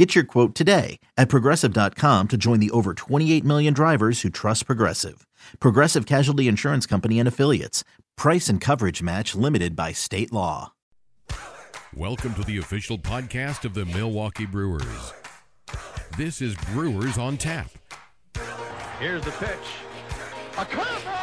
Get 0.00 0.14
your 0.14 0.24
quote 0.24 0.54
today 0.54 0.98
at 1.18 1.28
progressive.com 1.28 2.28
to 2.28 2.38
join 2.38 2.58
the 2.58 2.70
over 2.70 2.94
28 2.94 3.44
million 3.44 3.74
drivers 3.74 4.22
who 4.22 4.30
trust 4.30 4.64
Progressive. 4.64 5.26
Progressive 5.60 6.06
Casualty 6.06 6.48
Insurance 6.48 6.86
Company 6.86 7.18
and 7.18 7.28
Affiliates. 7.28 7.84
Price 8.16 8.48
and 8.48 8.62
coverage 8.62 9.02
match 9.02 9.34
limited 9.34 9.76
by 9.76 9.92
state 9.92 10.32
law. 10.32 10.72
Welcome 11.94 12.32
to 12.36 12.44
the 12.44 12.56
official 12.56 12.96
podcast 12.96 13.66
of 13.66 13.74
the 13.74 13.84
Milwaukee 13.84 14.46
Brewers. 14.46 15.12
This 16.16 16.40
is 16.40 16.56
Brewers 16.72 17.18
on 17.18 17.36
Tap. 17.36 17.70
Here's 18.98 19.22
the 19.22 19.32
pitch. 19.32 19.58
A 20.56 20.64
curveball! 20.64 21.19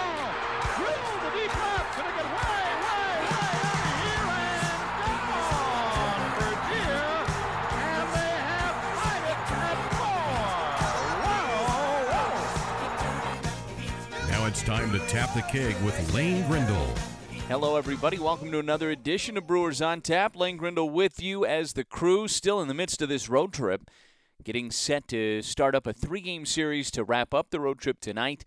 It's 14.47 14.63
time 14.63 14.89
to 14.93 14.99
tap 15.07 15.33
the 15.33 15.41
keg 15.41 15.75
with 15.83 16.13
Lane 16.13 16.47
Grindle. 16.47 16.95
Hello, 17.49 17.75
everybody. 17.75 18.17
Welcome 18.17 18.49
to 18.53 18.59
another 18.59 18.89
edition 18.89 19.35
of 19.35 19.45
Brewers 19.45 19.81
on 19.81 19.99
Tap. 19.99 20.37
Lane 20.37 20.55
Grindle 20.55 20.89
with 20.89 21.21
you 21.21 21.45
as 21.45 21.73
the 21.73 21.83
crew, 21.83 22.29
still 22.29 22.61
in 22.61 22.69
the 22.69 22.73
midst 22.73 23.01
of 23.01 23.09
this 23.09 23.27
road 23.27 23.51
trip, 23.51 23.91
getting 24.45 24.71
set 24.71 25.05
to 25.09 25.41
start 25.41 25.75
up 25.75 25.85
a 25.85 25.91
three 25.91 26.21
game 26.21 26.45
series 26.45 26.89
to 26.91 27.03
wrap 27.03 27.33
up 27.33 27.49
the 27.49 27.59
road 27.59 27.79
trip 27.79 27.99
tonight 27.99 28.45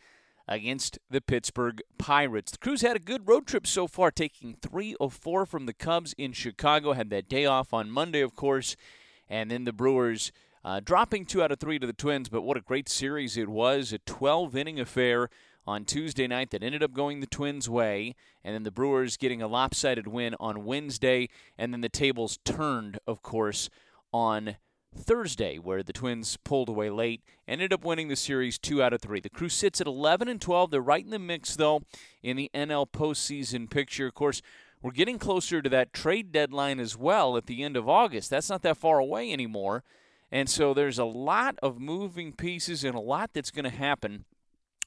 against 0.48 0.98
the 1.10 1.20
Pittsburgh 1.20 1.82
Pirates. 1.98 2.52
The 2.52 2.58
Crews 2.58 2.80
had 2.80 2.96
a 2.96 3.00
good 3.00 3.28
road 3.28 3.46
trip 3.46 3.66
so 3.66 3.86
far, 3.86 4.10
taking 4.10 4.54
three 4.54 4.96
of 4.98 5.12
four 5.12 5.44
from 5.44 5.66
the 5.66 5.74
Cubs 5.74 6.14
in 6.16 6.32
Chicago. 6.32 6.94
Had 6.94 7.10
that 7.10 7.28
day 7.28 7.44
off 7.44 7.74
on 7.74 7.90
Monday, 7.90 8.22
of 8.22 8.34
course, 8.34 8.74
and 9.28 9.50
then 9.50 9.64
the 9.64 9.72
Brewers. 9.72 10.32
Uh, 10.64 10.80
dropping 10.82 11.26
two 11.26 11.42
out 11.42 11.52
of 11.52 11.58
three 11.58 11.78
to 11.78 11.86
the 11.86 11.92
Twins, 11.92 12.30
but 12.30 12.42
what 12.42 12.56
a 12.56 12.62
great 12.62 12.88
series 12.88 13.36
it 13.36 13.48
was. 13.48 13.92
A 13.92 13.98
12 13.98 14.56
inning 14.56 14.80
affair 14.80 15.28
on 15.66 15.84
Tuesday 15.84 16.26
night 16.26 16.50
that 16.50 16.62
ended 16.62 16.82
up 16.82 16.92
going 16.92 17.20
the 17.20 17.26
Twins' 17.26 17.68
way, 17.68 18.14
and 18.44 18.54
then 18.54 18.62
the 18.62 18.70
Brewers 18.70 19.16
getting 19.16 19.42
a 19.42 19.48
lopsided 19.48 20.06
win 20.06 20.34
on 20.40 20.64
Wednesday, 20.64 21.28
and 21.58 21.72
then 21.72 21.80
the 21.80 21.88
tables 21.88 22.38
turned, 22.44 22.98
of 23.06 23.22
course, 23.22 23.68
on 24.12 24.56
Thursday, 24.96 25.56
where 25.58 25.82
the 25.82 25.92
Twins 25.92 26.36
pulled 26.38 26.68
away 26.68 26.90
late, 26.90 27.22
ended 27.46 27.72
up 27.72 27.84
winning 27.84 28.08
the 28.08 28.16
series 28.16 28.58
two 28.58 28.82
out 28.82 28.92
of 28.92 29.00
three. 29.00 29.20
The 29.20 29.28
crew 29.28 29.48
sits 29.48 29.80
at 29.80 29.86
11 29.86 30.28
and 30.28 30.40
12. 30.40 30.70
They're 30.70 30.80
right 30.80 31.04
in 31.04 31.10
the 31.10 31.18
mix, 31.18 31.54
though, 31.56 31.82
in 32.22 32.36
the 32.36 32.50
NL 32.54 32.90
postseason 32.90 33.70
picture. 33.70 34.06
Of 34.06 34.14
course, 34.14 34.42
we're 34.82 34.90
getting 34.90 35.18
closer 35.18 35.62
to 35.62 35.68
that 35.68 35.92
trade 35.92 36.32
deadline 36.32 36.80
as 36.80 36.96
well 36.96 37.36
at 37.36 37.46
the 37.46 37.62
end 37.62 37.76
of 37.76 37.88
August. 37.88 38.30
That's 38.30 38.50
not 38.50 38.62
that 38.62 38.78
far 38.78 38.98
away 38.98 39.32
anymore. 39.32 39.84
And 40.32 40.48
so 40.48 40.72
there's 40.72 40.98
a 40.98 41.04
lot 41.04 41.58
of 41.62 41.80
moving 41.80 42.32
pieces 42.32 42.84
and 42.84 42.94
a 42.94 43.00
lot 43.00 43.30
that's 43.34 43.50
going 43.50 43.64
to 43.64 43.70
happen 43.70 44.24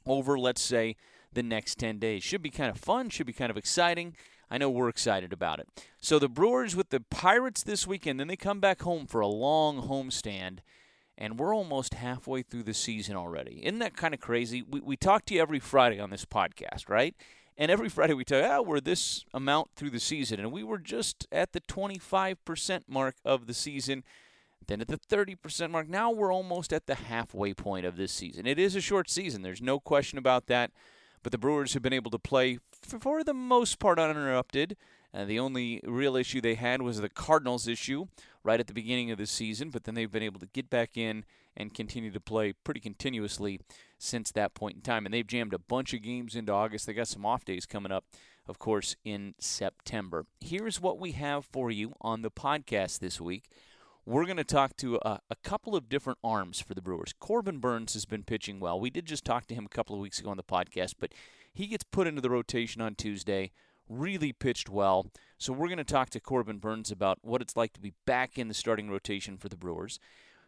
over, 0.05 0.37
let's 0.37 0.61
say, 0.61 0.95
the 1.33 1.43
next 1.43 1.79
10 1.79 1.99
days. 1.99 2.23
Should 2.23 2.41
be 2.41 2.49
kind 2.49 2.69
of 2.69 2.77
fun, 2.77 3.09
should 3.09 3.27
be 3.27 3.33
kind 3.33 3.49
of 3.49 3.57
exciting. 3.57 4.15
I 4.49 4.57
know 4.57 4.69
we're 4.69 4.89
excited 4.89 5.33
about 5.33 5.59
it. 5.59 5.67
So 5.99 6.19
the 6.19 6.29
Brewers 6.29 6.75
with 6.75 6.89
the 6.89 6.99
Pirates 6.99 7.63
this 7.63 7.87
weekend, 7.87 8.19
then 8.19 8.27
they 8.27 8.35
come 8.35 8.59
back 8.59 8.83
home 8.83 9.07
for 9.07 9.21
a 9.21 9.27
long 9.27 9.87
homestand, 9.87 10.59
and 11.17 11.39
we're 11.39 11.55
almost 11.55 11.95
halfway 11.95 12.43
through 12.43 12.63
the 12.63 12.73
season 12.73 13.15
already. 13.15 13.65
Isn't 13.65 13.79
that 13.79 13.97
kind 13.97 14.13
of 14.13 14.19
crazy? 14.19 14.61
We, 14.61 14.79
we 14.79 14.95
talk 14.95 15.25
to 15.25 15.33
you 15.33 15.41
every 15.41 15.59
Friday 15.59 15.99
on 15.99 16.11
this 16.11 16.25
podcast, 16.25 16.87
right? 16.87 17.15
And 17.57 17.71
every 17.71 17.89
Friday 17.89 18.13
we 18.13 18.25
tell 18.25 18.41
you, 18.41 18.47
oh, 18.47 18.61
we're 18.61 18.79
this 18.79 19.25
amount 19.33 19.69
through 19.75 19.91
the 19.91 19.99
season, 19.99 20.39
and 20.39 20.51
we 20.51 20.63
were 20.63 20.79
just 20.79 21.27
at 21.31 21.53
the 21.53 21.61
25% 21.61 22.81
mark 22.87 23.15
of 23.23 23.47
the 23.47 23.53
season 23.53 24.03
then 24.67 24.81
at 24.81 24.87
the 24.87 24.97
30% 24.97 25.71
mark. 25.71 25.87
Now 25.87 26.11
we're 26.11 26.33
almost 26.33 26.73
at 26.73 26.87
the 26.87 26.95
halfway 26.95 27.53
point 27.53 27.85
of 27.85 27.97
this 27.97 28.11
season. 28.11 28.45
It 28.45 28.59
is 28.59 28.75
a 28.75 28.81
short 28.81 29.09
season, 29.09 29.41
there's 29.41 29.61
no 29.61 29.79
question 29.79 30.17
about 30.17 30.47
that. 30.47 30.71
But 31.21 31.31
the 31.31 31.37
Brewers 31.37 31.73
have 31.73 31.81
been 31.81 31.93
able 31.93 32.11
to 32.11 32.19
play, 32.19 32.59
for 32.81 33.23
the 33.23 33.33
most 33.33 33.79
part, 33.79 33.97
uninterrupted. 33.97 34.75
Uh, 35.13 35.25
the 35.25 35.39
only 35.39 35.79
real 35.85 36.15
issue 36.15 36.41
they 36.41 36.55
had 36.55 36.81
was 36.81 36.99
the 36.99 37.07
Cardinals 37.07 37.67
issue 37.67 38.07
right 38.43 38.59
at 38.59 38.67
the 38.67 38.73
beginning 38.73 39.09
of 39.11 39.17
the 39.17 39.25
season, 39.25 39.69
but 39.69 39.83
then 39.85 39.95
they've 39.95 40.11
been 40.11 40.23
able 40.23 40.39
to 40.39 40.47
get 40.47 40.69
back 40.69 40.97
in 40.97 41.23
and 41.55 41.73
continue 41.73 42.11
to 42.11 42.19
play 42.19 42.51
pretty 42.51 42.79
continuously 42.79 43.59
since 43.97 44.31
that 44.31 44.53
point 44.53 44.75
in 44.75 44.81
time. 44.81 45.05
And 45.05 45.13
they've 45.13 45.25
jammed 45.25 45.53
a 45.53 45.59
bunch 45.59 45.93
of 45.93 46.01
games 46.01 46.35
into 46.35 46.51
August. 46.51 46.87
They 46.87 46.93
got 46.93 47.07
some 47.07 47.25
off 47.25 47.45
days 47.45 47.65
coming 47.65 47.91
up, 47.91 48.05
of 48.47 48.59
course, 48.59 48.95
in 49.05 49.35
September. 49.39 50.25
Here's 50.41 50.81
what 50.81 50.99
we 50.99 51.11
have 51.11 51.45
for 51.45 51.71
you 51.71 51.93
on 52.01 52.21
the 52.21 52.31
podcast 52.31 52.99
this 52.99 53.21
week 53.21 53.43
we're 54.05 54.25
going 54.25 54.37
to 54.37 54.43
talk 54.43 54.75
to 54.77 54.97
a, 54.97 55.19
a, 55.29 55.35
couple 55.43 55.75
of 55.75 55.87
different 55.87 56.19
arms 56.23 56.59
for 56.59 56.73
the 56.73 56.81
Brewers. 56.81 57.13
Corbin 57.19 57.59
Burnes 57.59 57.93
has 57.93 58.05
been 58.05 58.23
pitching 58.23 58.59
well. 58.59 58.79
We 58.79 58.89
did 58.89 59.05
just 59.05 59.23
talk 59.23 59.47
to 59.47 59.55
him 59.55 59.65
a 59.65 59.69
couple 59.69 59.95
of 59.95 60.01
weeks 60.01 60.19
ago 60.19 60.29
on 60.29 60.37
the 60.37 60.43
podcast, 60.43 60.95
but 60.99 61.13
he 61.53 61.67
gets 61.67 61.83
put 61.85 62.07
into 62.07 62.21
the 62.21 62.29
rotation 62.29 62.81
on 62.81 62.95
Tuesday. 62.95 63.51
Really 63.87 64.33
pitched 64.33 64.69
well. 64.69 65.07
So 65.37 65.53
we're 65.53 65.67
going 65.67 65.77
to 65.77 65.83
talk 65.83 66.09
to 66.11 66.19
Corbin 66.19 66.57
Burnes 66.57 66.91
about 66.91 67.19
what 67.21 67.41
it's 67.41 67.55
like 67.55 67.73
to 67.73 67.79
be 67.79 67.93
back 68.05 68.37
in 68.37 68.47
the 68.47 68.53
starting 68.53 68.89
rotation 68.89 69.37
for 69.37 69.49
the 69.49 69.57
Brewers. 69.57 69.99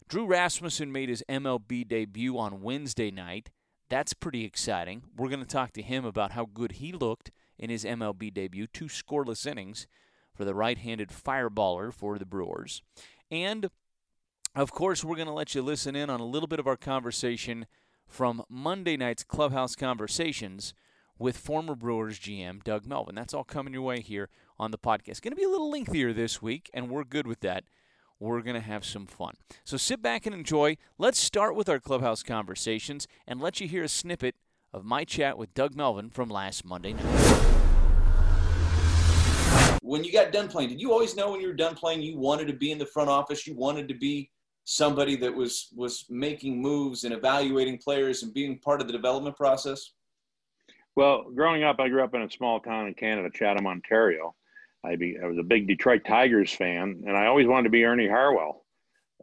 Drew 0.07 0.25
Rasmussen 0.25 0.91
made 0.91 1.09
his 1.09 1.23
MLB 1.29 1.87
debut 1.87 2.37
on 2.37 2.61
Wednesday 2.61 3.09
night. 3.09 3.51
That's 3.89 4.13
pretty 4.13 4.43
exciting. 4.43 5.03
We're 5.15 5.29
going 5.29 5.39
to 5.39 5.45
talk 5.45 5.71
to 5.73 5.81
him 5.81 6.05
about 6.05 6.31
how 6.31 6.45
good 6.45 6.73
he 6.73 6.91
looked 6.91 7.31
in 7.57 7.69
his 7.69 7.85
MLB 7.85 8.33
debut, 8.33 8.67
two 8.67 8.85
scoreless 8.85 9.47
innings 9.47 9.87
for 10.35 10.45
the 10.45 10.55
right 10.55 10.77
handed 10.77 11.09
fireballer 11.09 11.93
for 11.93 12.19
the 12.19 12.25
Brewers. 12.25 12.81
And 13.31 13.69
of 14.55 14.71
course, 14.71 15.03
we're 15.03 15.15
going 15.15 15.27
to 15.27 15.33
let 15.33 15.53
you 15.53 15.61
listen 15.61 15.95
in 15.95 16.09
on 16.09 16.19
a 16.19 16.25
little 16.25 16.47
bit 16.47 16.59
of 16.59 16.67
our 16.67 16.77
conversation 16.77 17.65
from 18.07 18.43
Monday 18.47 18.95
night's 18.95 19.23
Clubhouse 19.23 19.75
Conversations 19.75 20.73
with 21.17 21.37
former 21.37 21.75
Brewers 21.75 22.19
GM 22.19 22.63
Doug 22.63 22.85
Melvin. 22.85 23.15
That's 23.15 23.33
all 23.33 23.43
coming 23.43 23.73
your 23.73 23.81
way 23.81 24.01
here 24.01 24.29
on 24.57 24.71
the 24.71 24.77
podcast. 24.77 25.21
Going 25.21 25.31
to 25.31 25.35
be 25.35 25.43
a 25.43 25.49
little 25.49 25.69
lengthier 25.69 26.13
this 26.13 26.41
week, 26.41 26.69
and 26.73 26.89
we're 26.89 27.03
good 27.03 27.27
with 27.27 27.41
that. 27.41 27.65
We're 28.19 28.41
going 28.41 28.55
to 28.55 28.61
have 28.61 28.85
some 28.85 29.07
fun. 29.07 29.35
So 29.65 29.75
sit 29.75 30.01
back 30.01 30.25
and 30.25 30.33
enjoy. 30.33 30.77
Let's 30.97 31.19
start 31.19 31.55
with 31.55 31.67
our 31.67 31.79
Clubhouse 31.79 32.23
Conversations 32.23 33.07
and 33.27 33.41
let 33.41 33.59
you 33.59 33.67
hear 33.67 33.83
a 33.83 33.89
snippet 33.89 34.35
of 34.71 34.85
my 34.85 35.03
chat 35.03 35.37
with 35.37 35.53
Doug 35.53 35.75
Melvin 35.75 36.09
from 36.09 36.29
last 36.29 36.63
Monday 36.63 36.93
night 36.93 37.54
when 39.85 40.03
you 40.03 40.11
got 40.11 40.31
done 40.31 40.47
playing, 40.47 40.69
did 40.69 40.81
you 40.81 40.91
always 40.91 41.15
know 41.15 41.31
when 41.31 41.39
you 41.39 41.47
were 41.47 41.53
done 41.53 41.75
playing 41.75 42.01
you 42.01 42.17
wanted 42.17 42.47
to 42.47 42.53
be 42.53 42.71
in 42.71 42.79
the 42.79 42.85
front 42.87 43.07
office? 43.07 43.45
You 43.45 43.55
wanted 43.55 43.87
to 43.87 43.93
be 43.93 44.31
somebody 44.63 45.15
that 45.17 45.33
was 45.33 45.67
was 45.75 46.05
making 46.09 46.59
moves 46.59 47.03
and 47.03 47.13
evaluating 47.13 47.77
players 47.77 48.23
and 48.23 48.33
being 48.33 48.57
part 48.57 48.81
of 48.81 48.87
the 48.87 48.93
development 48.93 49.37
process? 49.37 49.91
Well, 50.95 51.25
growing 51.35 51.63
up, 51.63 51.79
I 51.79 51.89
grew 51.89 52.03
up 52.03 52.15
in 52.15 52.23
a 52.23 52.31
small 52.31 52.59
town 52.59 52.87
in 52.87 52.95
Canada, 52.95 53.29
Chatham, 53.31 53.67
Ontario. 53.67 54.33
I, 54.83 54.95
be, 54.95 55.17
I 55.21 55.27
was 55.27 55.37
a 55.37 55.43
big 55.43 55.67
Detroit 55.67 56.03
Tigers 56.07 56.53
fan, 56.53 57.03
and 57.05 57.17
I 57.17 57.27
always 57.27 57.47
wanted 57.47 57.65
to 57.65 57.69
be 57.69 57.83
Ernie 57.83 58.07
Harwell. 58.07 58.65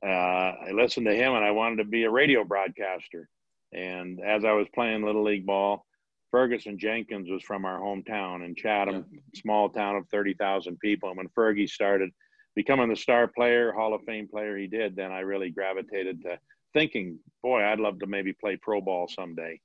Uh, 0.05 0.09
I 0.09 0.71
listened 0.73 1.07
to 1.07 1.15
him, 1.15 1.35
and 1.35 1.45
I 1.45 1.51
wanted 1.51 1.77
to 1.77 1.85
be 1.85 2.05
a 2.05 2.11
radio 2.11 2.45
broadcaster. 2.45 3.29
And 3.73 4.21
as 4.21 4.45
I 4.45 4.53
was 4.53 4.67
playing 4.75 5.03
little 5.03 5.25
league 5.25 5.47
ball, 5.47 5.87
Ferguson 6.33 6.79
Jenkins 6.79 7.31
was 7.31 7.43
from 7.43 7.65
our 7.65 7.79
hometown 7.79 8.45
in 8.45 8.55
Chatham, 8.57 9.05
yeah. 9.13 9.21
small 9.35 9.69
town 9.69 9.97
of 9.97 10.09
30,000 10.09 10.79
people. 10.81 11.11
And 11.11 11.19
when 11.19 11.29
Fergie 11.29 11.69
started 11.69 12.11
becoming 12.57 12.89
the 12.89 12.97
star 12.97 13.29
player, 13.29 13.71
Hall 13.71 13.95
of 13.95 14.03
Fame 14.03 14.27
player 14.27 14.57
he 14.57 14.67
did, 14.67 14.97
then 14.97 15.13
I 15.13 15.21
really 15.21 15.51
gravitated 15.51 16.23
to 16.23 16.39
thinking, 16.73 17.19
boy, 17.43 17.63
I'd 17.63 17.79
love 17.79 18.01
to 18.01 18.07
maybe 18.07 18.33
play 18.33 18.57
pro 18.57 18.81
ball 18.81 19.09
someday. 19.09 19.61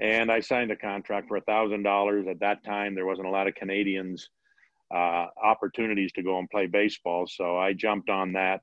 And 0.00 0.30
I 0.30 0.40
signed 0.40 0.70
a 0.70 0.76
contract 0.76 1.26
for 1.26 1.38
a 1.38 1.42
thousand 1.42 1.82
dollars. 1.82 2.26
At 2.30 2.40
that 2.40 2.64
time, 2.64 2.94
there 2.94 3.06
wasn't 3.06 3.26
a 3.26 3.30
lot 3.30 3.48
of 3.48 3.54
Canadians 3.56 4.30
uh, 4.94 5.26
opportunities 5.42 6.12
to 6.12 6.22
go 6.22 6.38
and 6.38 6.48
play 6.48 6.66
baseball, 6.66 7.26
so 7.26 7.58
I 7.58 7.72
jumped 7.72 8.08
on 8.08 8.32
that 8.34 8.60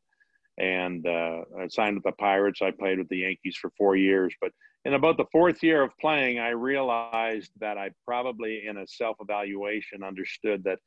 and 0.58 1.06
uh, 1.06 1.42
I 1.60 1.68
signed 1.68 1.96
with 1.96 2.04
the 2.04 2.12
Pirates. 2.14 2.62
I 2.62 2.72
played 2.72 3.00
with 3.00 3.10
the 3.10 3.18
Yankees 3.18 3.58
for 3.60 3.72
four 3.78 3.96
years, 3.96 4.34
but 4.40 4.52
in 4.86 4.94
about 4.94 5.18
the 5.18 5.26
fourth 5.32 5.64
year 5.64 5.82
of 5.82 5.98
playing, 6.00 6.40
I 6.40 6.50
realized 6.50 7.52
that 7.60 7.78
I 7.78 7.92
probably, 8.06 8.68
in 8.68 8.78
a 8.78 8.88
self 8.88 9.18
evaluation, 9.22 10.04
understood 10.04 10.64
that 10.66 10.80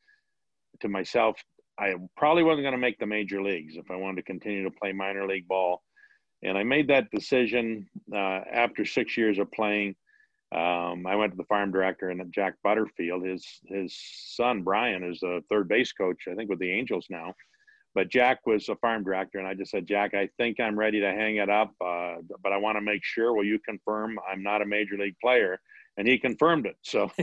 to 0.80 0.88
myself, 0.88 1.42
I 1.78 1.94
probably 2.16 2.42
wasn't 2.42 2.64
going 2.64 2.72
to 2.72 2.78
make 2.78 2.98
the 2.98 3.06
major 3.06 3.42
leagues 3.42 3.76
if 3.76 3.90
I 3.90 3.96
wanted 3.96 4.16
to 4.16 4.22
continue 4.22 4.64
to 4.64 4.70
play 4.70 4.92
minor 4.92 5.26
league 5.26 5.48
ball. 5.48 5.82
And 6.42 6.56
I 6.56 6.64
made 6.64 6.88
that 6.88 7.10
decision 7.10 7.88
uh, 8.14 8.40
after 8.52 8.84
six 8.84 9.16
years 9.16 9.38
of 9.38 9.50
playing. 9.52 9.96
Um, 10.54 11.06
I 11.06 11.16
went 11.16 11.32
to 11.32 11.36
the 11.36 11.44
farm 11.44 11.72
director 11.72 12.10
and 12.10 12.32
Jack 12.32 12.54
Butterfield. 12.62 13.26
His 13.26 13.44
his 13.66 13.98
son 14.26 14.62
Brian 14.62 15.02
is 15.02 15.22
a 15.22 15.42
third 15.50 15.68
base 15.68 15.92
coach, 15.92 16.24
I 16.30 16.34
think, 16.34 16.48
with 16.48 16.60
the 16.60 16.70
Angels 16.70 17.06
now. 17.10 17.34
But 17.96 18.10
Jack 18.10 18.40
was 18.44 18.68
a 18.68 18.76
farm 18.76 19.04
director, 19.04 19.38
and 19.38 19.48
I 19.48 19.54
just 19.54 19.70
said, 19.70 19.86
Jack, 19.86 20.12
I 20.12 20.28
think 20.36 20.60
I'm 20.60 20.78
ready 20.78 21.00
to 21.00 21.10
hang 21.10 21.36
it 21.36 21.48
up, 21.48 21.72
uh, 21.82 22.16
but 22.42 22.52
I 22.52 22.58
want 22.58 22.76
to 22.76 22.82
make 22.82 23.02
sure. 23.02 23.32
Will 23.32 23.46
you 23.46 23.58
confirm 23.58 24.18
I'm 24.30 24.42
not 24.42 24.60
a 24.60 24.66
major 24.66 24.98
league 24.98 25.16
player? 25.18 25.58
And 25.96 26.06
he 26.06 26.18
confirmed 26.18 26.66
it. 26.66 26.76
So, 26.82 27.10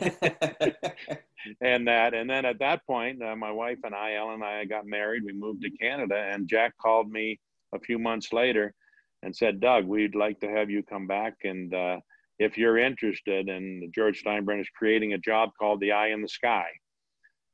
and 1.61 1.87
that, 1.87 2.15
and 2.15 2.27
then 2.27 2.43
at 2.45 2.57
that 2.57 2.83
point, 2.87 3.21
uh, 3.21 3.35
my 3.35 3.51
wife 3.51 3.77
and 3.83 3.93
I, 3.93 4.15
Ellen 4.15 4.41
and 4.41 4.43
I, 4.43 4.65
got 4.65 4.87
married. 4.87 5.21
We 5.23 5.31
moved 5.31 5.61
to 5.61 5.69
Canada, 5.69 6.15
and 6.15 6.49
Jack 6.49 6.73
called 6.81 7.11
me 7.11 7.39
a 7.75 7.79
few 7.79 7.99
months 7.99 8.33
later 8.33 8.73
and 9.21 9.35
said, 9.35 9.59
Doug, 9.59 9.85
we'd 9.85 10.15
like 10.15 10.39
to 10.39 10.49
have 10.49 10.71
you 10.71 10.81
come 10.83 11.05
back 11.05 11.35
and. 11.43 11.73
Uh, 11.73 11.99
if 12.39 12.57
you're 12.57 12.79
interested, 12.79 13.47
and 13.47 13.93
George 13.93 14.23
Steinbrenner 14.23 14.61
is 14.61 14.69
creating 14.75 15.13
a 15.13 15.19
job 15.19 15.51
called 15.57 15.79
the 15.79 15.91
Eye 15.91 16.07
in 16.07 16.23
the 16.23 16.27
Sky, 16.27 16.65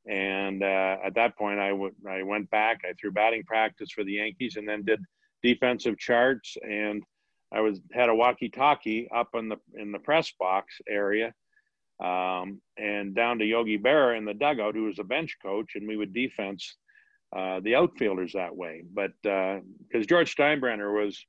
and 0.06 0.62
uh, 0.62 0.96
at 1.04 1.14
that 1.14 1.36
point, 1.36 1.60
I, 1.60 1.70
w- 1.70 1.94
I 2.08 2.22
went 2.22 2.50
back. 2.50 2.80
I 2.84 2.94
threw 2.94 3.12
batting 3.12 3.44
practice 3.44 3.90
for 3.90 4.04
the 4.04 4.14
Yankees, 4.14 4.56
and 4.56 4.68
then 4.68 4.84
did 4.84 5.00
defensive 5.42 5.98
charts. 5.98 6.56
And 6.62 7.02
I 7.52 7.60
was 7.60 7.80
had 7.92 8.08
a 8.08 8.14
walkie-talkie 8.14 9.08
up 9.14 9.30
in 9.34 9.48
the 9.48 9.56
in 9.74 9.92
the 9.92 9.98
press 9.98 10.32
box 10.38 10.74
area, 10.88 11.34
um, 12.02 12.60
and 12.78 13.14
down 13.14 13.38
to 13.38 13.44
Yogi 13.44 13.78
Berra 13.78 14.16
in 14.16 14.24
the 14.24 14.34
dugout, 14.34 14.74
who 14.74 14.84
was 14.84 14.98
a 14.98 15.04
bench 15.04 15.36
coach, 15.42 15.72
and 15.74 15.86
we 15.86 15.96
would 15.96 16.14
defense 16.14 16.76
uh, 17.36 17.60
the 17.60 17.74
outfielders 17.74 18.32
that 18.32 18.56
way. 18.56 18.82
But 18.92 19.12
because 19.22 19.62
uh, 19.94 20.08
George 20.08 20.34
Steinbrenner 20.34 20.92
was 20.94 21.22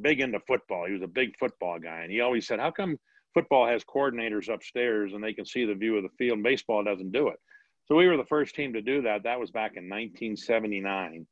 big 0.00 0.20
into 0.20 0.40
football, 0.46 0.86
he 0.86 0.92
was 0.92 1.02
a 1.02 1.08
big 1.08 1.38
football 1.38 1.78
guy, 1.78 2.02
and 2.02 2.12
he 2.12 2.20
always 2.20 2.46
said, 2.46 2.60
"How 2.60 2.70
come?" 2.70 2.98
Football 3.34 3.66
has 3.66 3.82
coordinators 3.82 4.52
upstairs 4.52 5.14
and 5.14 5.24
they 5.24 5.32
can 5.32 5.46
see 5.46 5.64
the 5.64 5.74
view 5.74 5.96
of 5.96 6.02
the 6.02 6.10
field. 6.18 6.42
Baseball 6.42 6.84
doesn't 6.84 7.12
do 7.12 7.28
it. 7.28 7.38
So 7.86 7.96
we 7.96 8.06
were 8.06 8.16
the 8.16 8.24
first 8.24 8.54
team 8.54 8.74
to 8.74 8.82
do 8.82 9.02
that. 9.02 9.24
That 9.24 9.40
was 9.40 9.50
back 9.50 9.72
in 9.76 9.88
1979. 9.88 11.26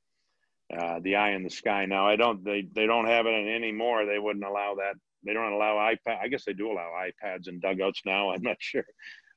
Uh, 0.77 1.01
the 1.03 1.17
eye 1.17 1.33
in 1.33 1.43
the 1.43 1.51
sky. 1.51 1.85
Now 1.85 2.07
I 2.07 2.15
don't. 2.15 2.45
They 2.45 2.65
they 2.73 2.87
don't 2.87 3.07
have 3.07 3.27
it 3.27 3.31
anymore. 3.31 4.07
They 4.07 4.21
wouldn't 4.21 4.45
allow 4.45 4.77
that. 4.77 4.95
They 5.25 5.33
don't 5.33 5.53
allow 5.53 5.77
iPad. 5.77 6.19
I 6.23 6.29
guess 6.29 6.45
they 6.45 6.53
do 6.53 6.71
allow 6.71 6.93
iPads 6.97 7.49
in 7.49 7.59
dugouts 7.59 8.03
now. 8.07 8.31
I'm 8.33 8.43
not 8.43 8.57
sure, 8.61 8.87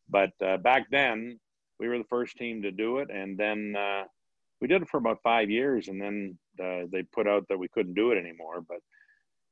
but 0.08 0.30
uh, 0.46 0.58
back 0.58 0.92
then 0.92 1.40
we 1.80 1.88
were 1.88 1.98
the 1.98 2.04
first 2.04 2.38
team 2.38 2.62
to 2.62 2.72
do 2.72 3.00
it, 3.00 3.10
and 3.10 3.36
then 3.36 3.76
uh, 3.76 4.04
we 4.62 4.68
did 4.68 4.84
it 4.84 4.90
for 4.90 4.98
about 4.98 5.24
five 5.24 5.50
years, 5.50 5.88
and 5.88 6.00
then 6.00 6.38
uh, 6.64 6.86
they 6.92 7.02
put 7.02 7.28
out 7.28 7.48
that 7.50 7.58
we 7.58 7.68
couldn't 7.68 7.96
do 7.96 8.12
it 8.12 8.18
anymore. 8.18 8.62
But 8.62 8.78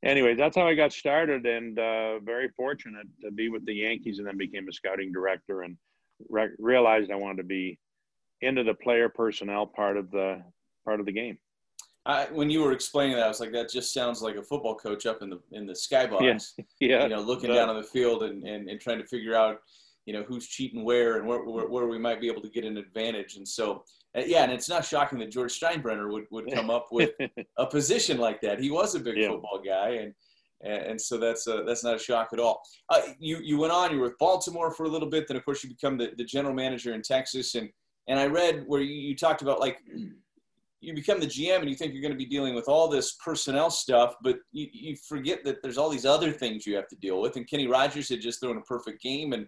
anyway, 0.04 0.36
that's 0.36 0.56
how 0.56 0.68
I 0.68 0.74
got 0.74 0.92
started, 0.92 1.44
and 1.46 1.76
uh, 1.78 2.20
very 2.20 2.48
fortunate 2.56 3.08
to 3.24 3.32
be 3.32 3.48
with 3.48 3.66
the 3.66 3.74
Yankees, 3.74 4.18
and 4.18 4.28
then 4.28 4.36
became 4.36 4.68
a 4.68 4.72
scouting 4.72 5.10
director 5.10 5.62
and 5.62 5.76
re- 6.28 6.48
realized 6.58 7.10
I 7.10 7.16
wanted 7.16 7.38
to 7.38 7.44
be 7.44 7.78
into 8.40 8.64
the 8.64 8.74
player 8.74 9.08
personnel 9.08 9.66
part 9.66 9.96
of 9.96 10.10
the 10.10 10.42
part 10.84 11.00
of 11.00 11.06
the 11.06 11.12
game. 11.12 11.38
I, 12.04 12.26
when 12.32 12.50
you 12.50 12.62
were 12.62 12.72
explaining 12.72 13.16
that, 13.16 13.24
I 13.24 13.28
was 13.28 13.38
like, 13.38 13.52
that 13.52 13.70
just 13.70 13.94
sounds 13.94 14.22
like 14.22 14.34
a 14.34 14.42
football 14.42 14.74
coach 14.74 15.06
up 15.06 15.22
in 15.22 15.30
the 15.30 15.40
in 15.52 15.66
the 15.66 15.72
skybox. 15.72 16.20
Yeah, 16.58 16.64
yeah. 16.80 17.02
You 17.04 17.10
know, 17.10 17.20
looking 17.20 17.52
down 17.52 17.68
on 17.68 17.76
the 17.76 17.86
field 17.86 18.24
and, 18.24 18.44
and, 18.44 18.68
and 18.68 18.80
trying 18.80 18.98
to 18.98 19.06
figure 19.06 19.36
out, 19.36 19.58
you 20.04 20.12
know, 20.12 20.24
who's 20.24 20.48
cheating 20.48 20.84
where 20.84 21.18
and 21.18 21.26
where, 21.28 21.44
where, 21.44 21.68
where 21.68 21.86
we 21.86 21.98
might 21.98 22.20
be 22.20 22.26
able 22.26 22.42
to 22.42 22.48
get 22.48 22.64
an 22.64 22.76
advantage. 22.76 23.36
And 23.36 23.46
so, 23.46 23.84
uh, 24.16 24.22
yeah, 24.26 24.42
and 24.42 24.50
it's 24.50 24.68
not 24.68 24.84
shocking 24.84 25.20
that 25.20 25.30
George 25.30 25.58
Steinbrenner 25.58 26.10
would, 26.10 26.24
would 26.32 26.52
come 26.52 26.70
up 26.70 26.88
with 26.90 27.10
a 27.56 27.66
position 27.66 28.18
like 28.18 28.40
that. 28.40 28.58
He 28.58 28.70
was 28.70 28.96
a 28.96 29.00
big 29.00 29.16
yeah. 29.16 29.28
football 29.28 29.62
guy, 29.64 29.90
and 29.90 30.12
and 30.62 31.00
so 31.00 31.18
that's 31.18 31.46
uh, 31.48 31.62
that's 31.66 31.84
not 31.84 31.96
a 31.96 31.98
shock 31.98 32.30
at 32.32 32.38
all. 32.38 32.62
Uh, 32.88 33.00
you 33.18 33.38
you 33.42 33.58
went 33.58 33.72
on. 33.72 33.92
You 33.92 33.98
were 33.98 34.08
with 34.08 34.18
Baltimore 34.18 34.70
for 34.70 34.84
a 34.84 34.88
little 34.88 35.08
bit. 35.08 35.26
Then 35.28 35.36
of 35.36 35.44
course 35.44 35.62
you 35.64 35.70
become 35.70 35.96
the, 35.98 36.12
the 36.16 36.24
general 36.24 36.54
manager 36.54 36.94
in 36.94 37.02
Texas. 37.02 37.54
And 37.54 37.68
and 38.08 38.18
I 38.18 38.26
read 38.26 38.64
where 38.66 38.80
you, 38.80 38.94
you 38.94 39.16
talked 39.16 39.42
about 39.42 39.60
like 39.60 39.78
you 40.82 40.92
become 40.94 41.20
the 41.20 41.26
GM 41.26 41.60
and 41.60 41.70
you 41.70 41.76
think 41.76 41.92
you're 41.92 42.02
going 42.02 42.12
to 42.12 42.18
be 42.18 42.26
dealing 42.26 42.54
with 42.54 42.68
all 42.68 42.88
this 42.88 43.12
personnel 43.24 43.70
stuff, 43.70 44.16
but 44.20 44.38
you, 44.50 44.66
you 44.72 44.96
forget 44.96 45.44
that 45.44 45.62
there's 45.62 45.78
all 45.78 45.88
these 45.88 46.04
other 46.04 46.32
things 46.32 46.66
you 46.66 46.74
have 46.74 46.88
to 46.88 46.96
deal 46.96 47.20
with. 47.20 47.36
And 47.36 47.48
Kenny 47.48 47.68
Rogers 47.68 48.08
had 48.08 48.20
just 48.20 48.40
thrown 48.40 48.58
a 48.58 48.62
perfect 48.62 49.00
game, 49.00 49.32
and 49.32 49.46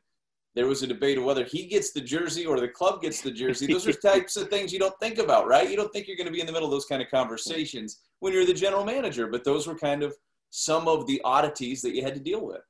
there 0.54 0.68
was 0.68 0.84
a 0.84 0.86
debate 0.86 1.18
of 1.18 1.24
whether 1.24 1.44
he 1.44 1.66
gets 1.66 1.92
the 1.92 2.00
jersey 2.00 2.46
or 2.46 2.60
the 2.60 2.68
club 2.68 3.02
gets 3.02 3.20
the 3.20 3.32
jersey. 3.32 3.66
Those 3.66 3.88
are 3.88 3.92
types 4.12 4.36
of 4.36 4.48
things 4.48 4.72
you 4.72 4.78
don't 4.78 4.98
think 5.00 5.18
about, 5.18 5.48
right? 5.48 5.68
You 5.68 5.76
don't 5.76 5.92
think 5.92 6.06
you're 6.06 6.16
going 6.16 6.28
to 6.28 6.32
be 6.32 6.40
in 6.40 6.46
the 6.46 6.52
middle 6.52 6.68
of 6.68 6.72
those 6.72 6.86
kind 6.86 7.02
of 7.02 7.10
conversations 7.10 7.98
when 8.20 8.32
you're 8.32 8.46
the 8.46 8.54
general 8.54 8.84
manager, 8.84 9.26
but 9.26 9.42
those 9.42 9.66
were 9.66 9.76
kind 9.76 10.04
of 10.04 10.14
some 10.56 10.86
of 10.86 11.04
the 11.08 11.20
oddities 11.24 11.82
that 11.82 11.96
you 11.96 12.02
had 12.04 12.14
to 12.14 12.20
deal 12.20 12.46
with. 12.46 12.60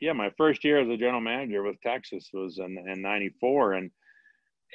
Yeah, 0.00 0.12
my 0.12 0.30
first 0.38 0.62
year 0.62 0.78
as 0.78 0.88
a 0.88 0.96
general 0.96 1.20
manager 1.20 1.64
with 1.64 1.80
Texas 1.80 2.30
was 2.32 2.58
in, 2.58 2.78
in 2.86 3.02
'94, 3.02 3.72
and 3.72 3.90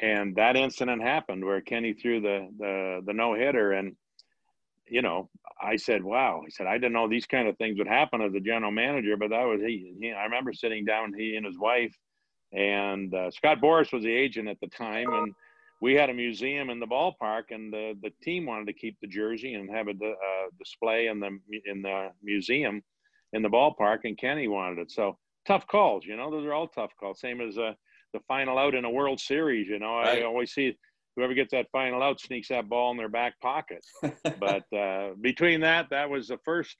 and 0.01 0.35
that 0.35 0.57
incident 0.57 1.01
happened 1.01 1.45
where 1.45 1.61
Kenny 1.61 1.93
threw 1.93 2.19
the 2.19 2.49
the, 2.57 3.01
the 3.05 3.13
no 3.13 3.33
hitter, 3.33 3.71
and 3.71 3.95
you 4.89 5.01
know, 5.01 5.29
I 5.61 5.77
said, 5.77 6.03
"Wow!" 6.03 6.41
He 6.43 6.51
said, 6.51 6.67
"I 6.67 6.73
didn't 6.73 6.93
know 6.93 7.07
these 7.07 7.27
kind 7.27 7.47
of 7.47 7.57
things 7.57 7.77
would 7.77 7.87
happen 7.87 8.21
as 8.21 8.33
a 8.33 8.41
general 8.41 8.71
manager." 8.71 9.15
But 9.15 9.29
that 9.29 9.45
was 9.45 9.61
he. 9.61 9.95
he 10.01 10.11
I 10.11 10.25
remember 10.25 10.51
sitting 10.51 10.83
down, 10.83 11.13
he 11.13 11.37
and 11.37 11.45
his 11.45 11.57
wife, 11.57 11.95
and 12.51 13.13
uh, 13.13 13.31
Scott 13.31 13.61
Boras 13.61 13.93
was 13.93 14.03
the 14.03 14.11
agent 14.11 14.49
at 14.49 14.59
the 14.59 14.67
time, 14.67 15.13
and 15.13 15.33
we 15.81 15.95
had 15.95 16.11
a 16.11 16.13
museum 16.13 16.69
in 16.69 16.79
the 16.79 16.85
ballpark, 16.85 17.45
and 17.49 17.73
the, 17.73 17.97
the 18.01 18.11
team 18.21 18.45
wanted 18.45 18.67
to 18.67 18.73
keep 18.73 18.97
the 19.01 19.07
jersey 19.07 19.55
and 19.55 19.69
have 19.69 19.87
a 19.87 19.91
uh, 19.91 20.49
display 20.59 21.07
in 21.07 21.19
the 21.19 21.39
in 21.65 21.81
the 21.81 22.09
museum 22.23 22.81
in 23.33 23.41
the 23.41 23.49
ballpark, 23.49 23.99
and 24.03 24.17
Kenny 24.17 24.47
wanted 24.47 24.79
it. 24.79 24.91
So 24.91 25.17
tough 25.45 25.65
calls, 25.67 26.05
you 26.05 26.15
know. 26.15 26.29
Those 26.29 26.45
are 26.45 26.53
all 26.53 26.67
tough 26.67 26.91
calls. 26.99 27.19
Same 27.19 27.41
as 27.41 27.57
uh, 27.57 27.73
the 28.13 28.19
final 28.27 28.59
out 28.59 28.75
in 28.75 28.85
a 28.85 28.89
World 28.89 29.19
Series. 29.19 29.67
You 29.67 29.79
know, 29.79 29.97
right. 29.97 30.19
I 30.19 30.23
always 30.23 30.53
see 30.53 30.77
whoever 31.15 31.33
gets 31.33 31.51
that 31.51 31.67
final 31.71 32.03
out 32.03 32.21
sneaks 32.21 32.49
that 32.49 32.69
ball 32.69 32.91
in 32.91 32.97
their 32.97 33.09
back 33.09 33.39
pocket. 33.41 33.83
but 34.39 34.71
uh, 34.77 35.11
between 35.19 35.61
that, 35.61 35.87
that 35.89 36.09
was 36.09 36.27
the 36.27 36.37
first 36.45 36.77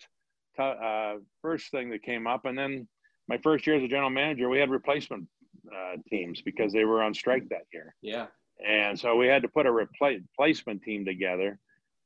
t- 0.56 0.64
uh, 0.64 1.16
first 1.42 1.72
thing 1.72 1.90
that 1.90 2.04
came 2.04 2.28
up, 2.28 2.46
and 2.46 2.58
then 2.58 2.88
my 3.28 3.40
first 3.40 3.66
year 3.66 3.78
as 3.78 3.84
a 3.84 3.88
general 3.88 4.12
manager, 4.12 4.48
we 4.48 4.60
had 4.60 4.70
replacement 4.70 5.28
uh, 5.76 5.96
teams 6.08 6.42
because 6.42 6.72
they 6.72 6.86
were 6.86 7.02
on 7.02 7.16
strike 7.16 7.50
that 7.50 7.64
year. 7.74 7.96
Yeah. 8.02 8.28
And 8.68 9.00
so 9.00 9.16
we 9.16 9.28
had 9.28 9.42
to 9.42 9.48
put 9.48 9.66
a 9.66 9.72
replacement 9.72 10.84
team 10.84 11.06
together 11.06 11.60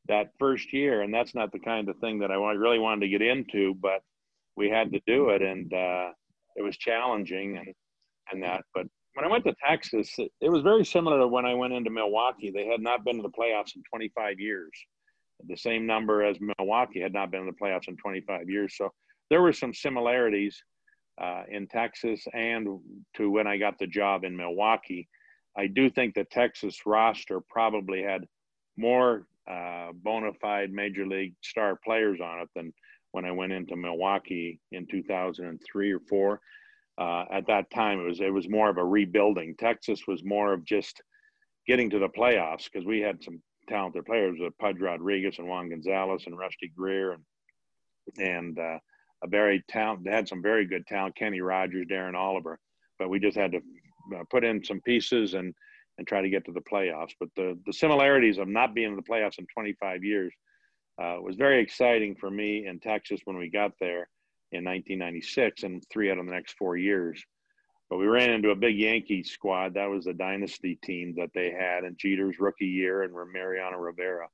that 0.07 0.31
first 0.39 0.71
year. 0.73 1.01
And 1.01 1.13
that's 1.13 1.35
not 1.35 1.51
the 1.51 1.59
kind 1.59 1.89
of 1.89 1.97
thing 1.97 2.19
that 2.19 2.31
I 2.31 2.35
really 2.35 2.79
wanted 2.79 3.01
to 3.01 3.09
get 3.09 3.21
into, 3.21 3.73
but 3.75 4.01
we 4.55 4.69
had 4.69 4.91
to 4.93 5.01
do 5.05 5.29
it. 5.29 5.41
And 5.41 5.73
uh, 5.73 6.09
it 6.55 6.61
was 6.61 6.77
challenging 6.77 7.57
and, 7.57 7.73
and 8.31 8.43
that. 8.43 8.63
But 8.73 8.87
when 9.15 9.25
I 9.25 9.29
went 9.29 9.45
to 9.45 9.55
Texas, 9.65 10.13
it, 10.17 10.49
was 10.49 10.61
very 10.61 10.85
similar 10.85 11.19
to 11.19 11.27
when 11.27 11.45
I 11.45 11.53
went 11.53 11.73
into 11.73 11.89
Milwaukee. 11.89 12.51
They 12.51 12.67
had 12.67 12.81
not 12.81 13.03
been 13.03 13.17
to 13.17 13.23
the 13.23 13.29
playoffs 13.29 13.75
in 13.75 13.83
25 13.89 14.39
years. 14.39 14.71
The 15.47 15.57
same 15.57 15.85
number 15.85 16.23
as 16.23 16.37
Milwaukee 16.39 17.01
had 17.01 17.13
not 17.13 17.31
been 17.31 17.41
in 17.41 17.47
the 17.47 17.53
playoffs 17.53 17.87
in 17.87 17.97
25 17.97 18.49
years. 18.49 18.75
So 18.77 18.91
there 19.29 19.41
were 19.41 19.53
some 19.53 19.73
similarities 19.73 20.61
uh, 21.21 21.43
in 21.49 21.67
Texas 21.67 22.25
and 22.33 22.67
to 23.15 23.29
when 23.29 23.47
I 23.47 23.57
got 23.57 23.79
the 23.79 23.87
job 23.87 24.23
in 24.23 24.35
Milwaukee. 24.35 25.07
I 25.57 25.67
do 25.67 25.89
think 25.89 26.13
the 26.13 26.25
Texas 26.25 26.85
roster 26.85 27.39
probably 27.39 28.03
had 28.03 28.25
more 28.77 29.25
uh, 29.49 29.91
bona 29.93 30.33
fide 30.41 30.71
major 30.71 31.05
league 31.05 31.33
star 31.41 31.79
players 31.83 32.19
on 32.19 32.39
it 32.41 32.49
than 32.55 32.73
when 33.11 33.25
I 33.25 33.31
went 33.31 33.53
into 33.53 33.75
Milwaukee 33.75 34.59
in 34.71 34.87
2003 34.87 35.91
or 35.91 35.99
four. 36.09 36.41
Uh, 36.97 37.25
at 37.31 37.47
that 37.47 37.69
time, 37.71 37.99
it 37.99 38.07
was 38.07 38.19
it 38.21 38.33
was 38.33 38.49
more 38.49 38.69
of 38.69 38.77
a 38.77 38.83
rebuilding. 38.83 39.55
Texas 39.57 40.01
was 40.07 40.23
more 40.23 40.53
of 40.53 40.65
just 40.65 41.01
getting 41.67 41.89
to 41.89 41.99
the 41.99 42.09
playoffs 42.09 42.65
because 42.71 42.85
we 42.85 42.99
had 42.99 43.23
some 43.23 43.41
talented 43.67 44.05
players 44.05 44.37
with 44.39 44.57
Pudge 44.57 44.79
Rodriguez 44.79 45.35
and 45.39 45.47
Juan 45.47 45.69
Gonzalez 45.69 46.23
and 46.25 46.37
Rusty 46.37 46.71
Greer 46.75 47.13
and 47.13 47.23
and 48.17 48.59
uh, 48.59 48.77
a 49.23 49.27
very 49.27 49.63
talent. 49.67 50.03
They 50.03 50.11
had 50.11 50.27
some 50.27 50.41
very 50.41 50.65
good 50.65 50.85
talent, 50.87 51.15
Kenny 51.15 51.41
Rogers, 51.41 51.87
Darren 51.89 52.15
Oliver, 52.15 52.59
but 52.99 53.09
we 53.09 53.19
just 53.19 53.37
had 53.37 53.51
to 53.53 53.61
put 54.29 54.43
in 54.43 54.63
some 54.63 54.81
pieces 54.81 55.33
and 55.33 55.53
and 55.97 56.05
try 56.05 56.21
to 56.21 56.29
get 56.29 56.43
to 56.45 56.51
the 56.51 56.61
playoffs. 56.61 57.13
But 57.19 57.29
the 57.35 57.57
the 57.65 57.73
similarities 57.73 58.37
of 58.37 58.47
not 58.47 58.73
being 58.73 58.89
in 58.89 58.95
the 58.95 59.01
playoffs 59.01 59.39
in 59.39 59.47
25 59.53 60.03
years 60.03 60.33
uh, 61.01 61.17
was 61.21 61.35
very 61.35 61.61
exciting 61.61 62.15
for 62.15 62.29
me 62.29 62.67
in 62.67 62.79
Texas 62.79 63.21
when 63.25 63.37
we 63.37 63.49
got 63.49 63.71
there 63.79 64.09
in 64.51 64.63
1996 64.63 65.63
and 65.63 65.83
three 65.91 66.11
out 66.11 66.17
of 66.17 66.25
the 66.25 66.31
next 66.31 66.57
four 66.57 66.77
years. 66.77 67.21
But 67.89 67.97
we 67.97 68.07
ran 68.07 68.31
into 68.31 68.49
a 68.49 68.55
big 68.55 68.77
Yankee 68.77 69.23
squad. 69.23 69.75
That 69.75 69.89
was 69.89 70.05
the 70.05 70.13
dynasty 70.13 70.79
team 70.83 71.13
that 71.17 71.29
they 71.35 71.51
had 71.51 71.83
in 71.83 71.95
Jeter's 71.97 72.39
rookie 72.39 72.65
year 72.65 73.03
and 73.03 73.13
Mariano 73.13 73.77
Rivera 73.77 74.27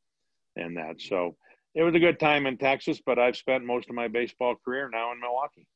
and 0.55 0.77
that. 0.77 1.01
So 1.01 1.35
it 1.75 1.83
was 1.83 1.95
a 1.95 1.99
good 1.99 2.19
time 2.19 2.45
in 2.45 2.57
Texas, 2.57 3.01
but 3.05 3.19
I've 3.19 3.35
spent 3.35 3.65
most 3.65 3.89
of 3.89 3.95
my 3.95 4.07
baseball 4.07 4.55
career 4.63 4.89
now 4.91 5.11
in 5.11 5.19
Milwaukee. 5.19 5.67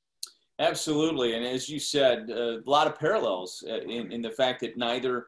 Absolutely. 0.60 1.36
And 1.36 1.46
as 1.46 1.68
you 1.68 1.80
said, 1.80 2.30
uh, 2.30 2.60
a 2.60 2.70
lot 2.70 2.88
of 2.88 2.98
parallels 2.98 3.64
uh, 3.70 3.82
in, 3.82 4.12
in 4.12 4.22
the 4.22 4.32
fact 4.32 4.62
that 4.62 4.78
neither 4.78 5.28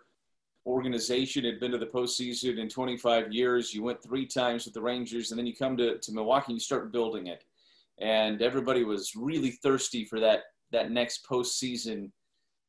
organization 0.65 1.45
had 1.45 1.59
been 1.59 1.71
to 1.71 1.77
the 1.77 1.85
postseason 1.85 2.59
in 2.59 2.69
25 2.69 3.31
years. 3.31 3.73
You 3.73 3.83
went 3.83 4.03
three 4.03 4.25
times 4.25 4.65
with 4.65 4.73
the 4.73 4.81
Rangers, 4.81 5.31
and 5.31 5.39
then 5.39 5.47
you 5.47 5.55
come 5.55 5.77
to, 5.77 5.97
to 5.97 6.11
Milwaukee 6.11 6.51
and 6.51 6.57
you 6.57 6.59
start 6.59 6.91
building 6.91 7.27
it. 7.27 7.43
And 7.99 8.41
everybody 8.41 8.83
was 8.83 9.15
really 9.15 9.51
thirsty 9.51 10.05
for 10.05 10.19
that 10.19 10.41
that 10.71 10.91
next 10.91 11.25
postseason 11.25 12.11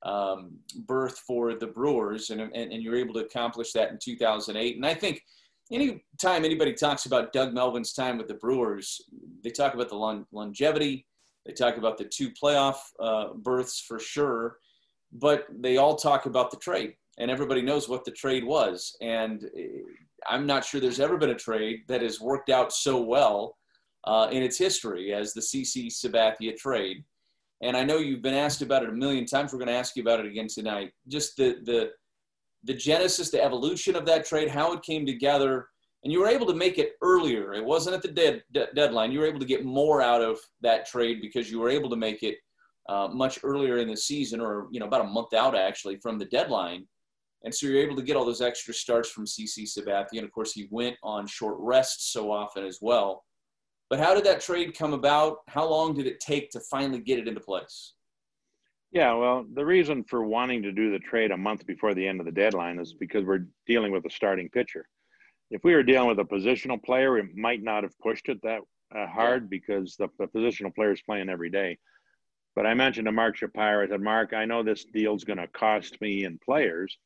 um, 0.05 0.53
berth 0.87 1.19
for 1.19 1.55
the 1.55 1.67
Brewers, 1.67 2.31
and, 2.31 2.41
and, 2.41 2.73
and 2.73 2.81
you're 2.81 2.95
able 2.95 3.15
to 3.15 3.25
accomplish 3.25 3.73
that 3.73 3.91
in 3.91 3.99
2008. 4.01 4.77
And 4.77 4.87
I 4.87 4.95
think 4.95 5.25
anytime 5.73 6.45
anybody 6.45 6.73
talks 6.75 7.07
about 7.07 7.33
Doug 7.33 7.53
Melvin's 7.53 7.93
time 7.93 8.17
with 8.17 8.29
the 8.29 8.35
Brewers, 8.35 9.01
they 9.43 9.51
talk 9.51 9.75
about 9.75 9.89
the 9.89 9.97
long, 9.97 10.27
longevity, 10.31 11.08
they 11.49 11.55
talk 11.55 11.79
about 11.79 11.97
the 11.97 12.05
two 12.05 12.31
playoff 12.31 12.77
uh, 13.01 13.29
berths 13.35 13.81
for 13.81 13.99
sure, 13.99 14.59
but 15.13 15.47
they 15.59 15.79
all 15.79 15.97
talk 15.97 16.27
about 16.27 16.51
the 16.51 16.59
trade, 16.59 16.93
and 17.17 17.31
everybody 17.31 17.63
knows 17.63 17.89
what 17.89 18.05
the 18.05 18.11
trade 18.11 18.45
was. 18.45 18.95
And 19.01 19.45
eh, 19.57 19.81
I'm 20.27 20.45
not 20.45 20.63
sure 20.63 20.79
there's 20.79 21.01
ever 21.01 21.17
been 21.17 21.31
a 21.31 21.35
trade 21.35 21.81
that 21.89 22.03
has 22.03 22.21
worked 22.21 22.51
out 22.51 22.71
so 22.71 23.01
well 23.01 23.57
uh, 24.05 24.29
in 24.31 24.43
its 24.43 24.59
history 24.59 25.15
as 25.15 25.33
the 25.33 25.41
CC 25.41 25.87
Sabathia 25.87 26.55
trade. 26.55 27.03
And 27.63 27.75
I 27.75 27.83
know 27.83 27.97
you've 27.97 28.23
been 28.23 28.35
asked 28.35 28.61
about 28.61 28.83
it 28.83 28.91
a 28.91 28.93
million 28.93 29.25
times. 29.25 29.51
We're 29.53 29.59
going 29.59 29.69
to 29.69 29.75
ask 29.75 29.97
you 29.97 30.03
about 30.03 30.21
it 30.21 30.27
again 30.27 30.49
tonight. 30.49 30.93
Just 31.09 31.39
the 31.39 31.57
the 31.65 31.91
the 32.65 32.75
genesis, 32.75 33.31
the 33.31 33.43
evolution 33.43 33.97
of 33.97 34.05
that 34.05 34.27
trade, 34.27 34.51
how 34.51 34.75
it 34.75 34.83
came 34.83 35.07
together, 35.07 35.69
and 36.05 36.13
you 36.13 36.21
were 36.21 36.29
able 36.29 36.47
to 36.47 36.55
make 36.55 36.79
it 36.79 36.93
earlier. 37.03 37.55
It 37.55 37.65
wasn't 37.65 37.97
at 37.97 38.03
the 38.03 38.09
dead, 38.09 38.43
de- 38.53 38.73
deadline. 38.75 39.11
You 39.11 39.21
were 39.21 39.27
able 39.27 39.41
to 39.41 39.47
get 39.47 39.65
more 39.65 40.01
out 40.01 40.23
of 40.23 40.39
that 40.61 40.87
trade 40.87 41.21
because 41.21 41.51
you 41.51 41.59
were 41.59 41.71
able 41.71 41.91
to 41.91 41.97
make 41.97 42.23
it 42.23 42.37
uh, 42.89 43.09
much 43.09 43.41
earlier 43.43 43.79
in 43.79 43.89
the 43.89 43.97
season, 43.97 44.41
or 44.41 44.69
you 44.71 44.81
know 44.81 44.87
about 44.87 45.05
a 45.05 45.09
month 45.09 45.35
out 45.35 45.57
actually 45.57 45.97
from 45.97 46.19
the 46.19 46.25
deadline. 46.27 46.87
And 47.45 47.55
so 47.55 47.67
you're 47.67 47.83
able 47.83 47.97
to 47.97 48.03
get 48.03 48.17
all 48.17 48.25
those 48.25 48.41
extra 48.41 48.75
starts 48.75 49.11
from 49.11 49.25
CC 49.25 49.65
Sabathia, 49.65 50.19
and 50.19 50.25
of 50.25 50.33
course 50.33 50.53
he 50.53 50.69
went 50.71 50.97
on 51.03 51.27
short 51.27 51.57
rest 51.59 52.13
so 52.13 52.33
often 52.33 52.65
as 52.65 52.79
well. 52.81 53.25
But 53.91 54.01
how 54.01 54.15
did 54.15 54.25
that 54.25 54.41
trade 54.41 54.77
come 54.77 54.93
about? 54.93 55.39
How 55.49 55.69
long 55.69 55.95
did 55.95 56.07
it 56.07 56.21
take 56.21 56.51
to 56.51 56.61
finally 56.61 57.01
get 57.01 57.19
it 57.19 57.29
into 57.29 57.41
place? 57.41 57.95
Yeah, 58.91 59.15
well, 59.15 59.45
the 59.55 59.65
reason 59.65 60.03
for 60.05 60.25
wanting 60.25 60.63
to 60.63 60.73
do 60.73 60.91
the 60.91 60.99
trade 60.99 61.31
a 61.31 61.37
month 61.37 61.67
before 61.67 61.95
the 61.95 62.07
end 62.07 62.21
of 62.21 62.27
the 62.27 62.33
deadline 62.33 62.79
is 62.79 62.95
because 62.95 63.25
we're 63.25 63.47
dealing 63.67 63.93
with 63.93 64.05
a 64.07 64.11
starting 64.11 64.49
pitcher. 64.49 64.87
If 65.51 65.65
we 65.65 65.75
were 65.75 65.83
dealing 65.83 66.09
with 66.09 66.19
a 66.19 66.25
positional 66.25 66.83
player, 66.83 67.13
we 67.13 67.23
might 67.35 67.63
not 67.63 67.83
have 67.83 67.99
pushed 68.01 68.29
it 68.29 68.41
that 68.43 68.61
uh, 68.95 69.07
hard 69.07 69.49
because 69.49 69.97
the, 69.97 70.09
the 70.19 70.27
positional 70.27 70.75
player 70.75 70.93
is 70.93 71.03
playing 71.03 71.29
every 71.29 71.51
day. 71.51 71.79
But 72.55 72.67
I 72.67 72.75
mentioned 72.75 73.07
to 73.07 73.13
Mark 73.13 73.37
Shapiro, 73.37 73.85
I 73.85 73.89
said, 73.89 74.01
Mark, 74.01 74.33
I 74.33 74.45
know 74.45 74.63
this 74.63 74.85
deal's 74.85 75.25
going 75.25 75.39
to 75.39 75.47
cost 75.47 76.01
me 76.01 76.25
in 76.25 76.39
players, 76.45 76.99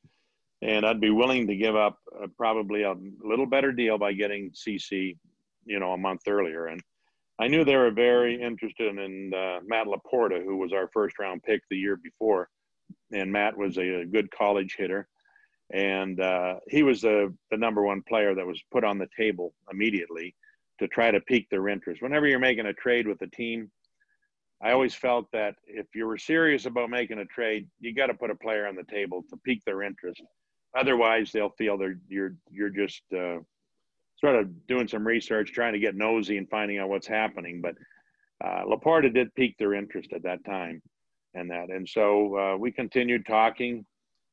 and 0.63 0.87
I'd 0.87 1.01
be 1.01 1.11
willing 1.11 1.47
to 1.49 1.57
give 1.57 1.77
up 1.77 1.99
uh, 2.21 2.27
probably 2.39 2.83
a 2.83 2.95
little 3.23 3.47
better 3.47 3.71
deal 3.71 3.99
by 3.99 4.13
getting 4.13 4.53
CC, 4.53 5.19
you 5.65 5.79
know, 5.79 5.93
a 5.93 5.99
month 5.99 6.23
earlier. 6.27 6.67
And 6.67 6.81
I 7.39 7.49
knew 7.49 7.65
they 7.65 7.77
were 7.77 7.91
very 7.91 8.41
interested 8.41 8.97
in 8.97 9.35
uh, 9.35 9.59
Matt 9.67 9.87
Laporta, 9.87 10.43
who 10.43 10.57
was 10.57 10.73
our 10.73 10.89
first 10.93 11.19
round 11.19 11.43
pick 11.43 11.63
the 11.69 11.77
year 11.77 11.97
before. 11.97 12.49
And 13.13 13.31
Matt 13.31 13.57
was 13.57 13.77
a, 13.79 14.01
a 14.01 14.07
good 14.07 14.31
college 14.31 14.77
hitter. 14.79 15.09
And 15.73 16.21
uh, 16.21 16.57
he 16.69 16.83
was 16.83 17.01
the, 17.01 17.35
the 17.51 17.57
number 17.57 17.83
one 17.83 18.03
player 18.03 18.35
that 18.35 18.47
was 18.47 18.63
put 18.71 18.85
on 18.85 18.99
the 18.99 19.09
table 19.17 19.55
immediately 19.73 20.35
to 20.79 20.89
try 20.89 21.11
to 21.11 21.21
pique 21.21 21.49
their 21.51 21.69
interest. 21.69 22.03
Whenever 22.03 22.27
you're 22.27 22.39
making 22.39 22.67
a 22.67 22.75
trade 22.75 23.07
with 23.07 23.23
a 23.23 23.27
team, 23.29 23.71
I 24.63 24.73
always 24.73 24.95
felt 24.95 25.27
that 25.33 25.57
if 25.67 25.87
you 25.95 26.07
were 26.07 26.19
serious 26.19 26.67
about 26.67 26.91
making 26.91 27.19
a 27.19 27.25
trade, 27.25 27.67
you 27.81 27.95
got 27.95 28.07
to 28.07 28.15
put 28.15 28.31
a 28.31 28.35
player 28.37 28.67
on 28.67 28.77
the 28.77 28.85
table 28.85 29.25
to 29.31 29.37
pique 29.39 29.65
their 29.65 29.83
interest. 29.83 30.23
Otherwise, 30.77 31.33
they'll 31.33 31.51
feel 31.51 31.77
they're 31.77 31.99
you're 32.09 32.37
you're 32.51 32.71
just 32.71 33.03
uh, 33.13 33.39
sort 34.19 34.37
of 34.37 34.67
doing 34.69 34.87
some 34.87 35.07
research, 35.07 35.53
trying 35.53 35.73
to 35.73 35.81
get 35.81 35.97
nosy 35.97 36.39
and 36.39 36.49
finding 36.49 36.79
out 36.79 36.89
what's 36.89 37.09
happening. 37.09 37.61
But 37.61 37.75
uh, 38.43 38.65
Laporta 38.65 39.13
did 39.13 39.35
pique 39.35 39.59
their 39.59 39.75
interest 39.75 40.13
at 40.15 40.23
that 40.23 40.45
time, 40.45 40.81
and 41.35 41.51
that, 41.51 41.69
and 41.71 41.89
so 41.89 42.39
uh, 42.39 42.57
we 42.57 42.71
continued 42.71 43.27
talking. 43.27 43.85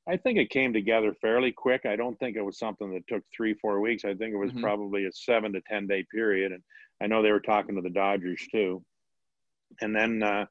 I 0.09 0.17
think 0.17 0.39
it 0.39 0.49
came 0.49 0.73
together 0.73 1.13
fairly 1.21 1.51
quick. 1.51 1.85
I 1.85 1.95
don't 1.95 2.17
think 2.17 2.35
it 2.35 2.41
was 2.45 2.57
something 2.57 2.91
that 2.93 3.07
took 3.07 3.23
three, 3.35 3.53
four 3.53 3.79
weeks. 3.79 4.05
I 4.05 4.15
think 4.15 4.33
it 4.33 4.37
was 4.37 4.49
mm-hmm. 4.51 4.63
probably 4.63 5.05
a 5.05 5.11
seven 5.11 5.53
to 5.53 5.61
ten 5.61 5.85
day 5.85 6.03
period, 6.11 6.51
and 6.51 6.63
I 6.99 7.05
know 7.05 7.21
they 7.21 7.31
were 7.31 7.39
talking 7.39 7.75
to 7.75 7.81
the 7.81 7.91
Dodgers 7.91 8.41
too. 8.51 8.83
And 9.81 9.95
then 9.95 10.23
uh, 10.23 10.45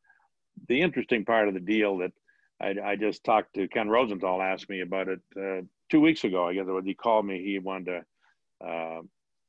the 0.69 0.81
interesting 0.81 1.25
part 1.25 1.49
of 1.49 1.55
the 1.55 1.61
deal 1.61 1.99
that 1.99 2.13
I, 2.61 2.75
I, 2.85 2.97
just 2.97 3.25
talked 3.25 3.55
to 3.55 3.67
Ken 3.67 3.89
Rosenthal 3.89 4.41
asked 4.41 4.71
me 4.71 4.81
about 4.81 5.09
it 5.09 5.21
uh, 5.37 5.63
two 5.91 6.01
weeks 6.01 6.23
ago. 6.23 6.47
I 6.47 6.55
guess 6.55 6.67
he 6.85 6.95
called 6.95 7.27
me, 7.27 7.43
he 7.43 7.59
wanted 7.59 8.05
to 8.61 8.67
uh, 8.67 9.01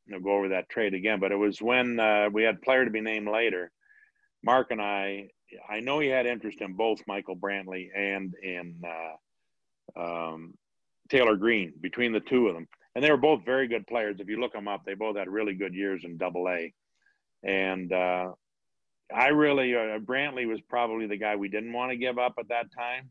you 0.08 0.14
know, 0.14 0.20
go 0.20 0.32
over 0.32 0.50
that 0.50 0.70
trade 0.70 0.96
again. 0.96 1.20
But 1.20 1.32
it 1.32 1.38
was 1.38 1.62
when 1.62 2.00
uh, 2.00 2.30
we 2.34 2.42
had 2.44 2.64
player 2.64 2.84
to 2.84 2.92
be 2.92 3.02
named 3.02 3.28
later. 3.28 3.72
Mark 4.44 4.72
and 4.72 4.82
I, 4.82 5.30
I 5.70 5.82
know 5.82 6.00
he 6.00 6.08
had 6.08 6.26
interest 6.26 6.62
in 6.62 6.74
both 6.74 7.02
Michael 7.06 7.36
Brantley 7.36 7.90
and 7.96 8.34
in 8.42 8.82
uh, 8.84 9.16
um, 10.00 10.54
Taylor 11.10 11.36
Green 11.36 11.74
between 11.82 12.14
the 12.14 12.20
two 12.20 12.48
of 12.48 12.54
them. 12.54 12.68
And 12.96 13.04
they 13.04 13.12
were 13.12 13.18
both 13.18 13.46
very 13.46 13.68
good 13.68 13.88
players. 13.88 14.18
If 14.20 14.30
you 14.30 14.40
look 14.40 14.54
them 14.54 14.68
up, 14.68 14.84
they 14.86 14.94
both 14.94 15.18
had 15.18 15.30
really 15.30 15.54
good 15.54 15.74
years 15.74 16.02
in 16.04 16.18
Double 16.18 16.48
A. 16.50 16.74
And 17.44 17.92
uh, 17.94 18.32
I 19.14 19.28
really, 19.28 19.76
uh, 19.76 20.00
Brantley 20.00 20.48
was 20.48 20.60
probably 20.70 21.08
the 21.08 21.18
guy 21.18 21.36
we 21.36 21.50
didn't 21.50 21.74
want 21.74 21.92
to 21.92 21.98
give 21.98 22.18
up 22.18 22.34
at 22.40 22.50
that 22.50 22.68
time. 22.76 23.10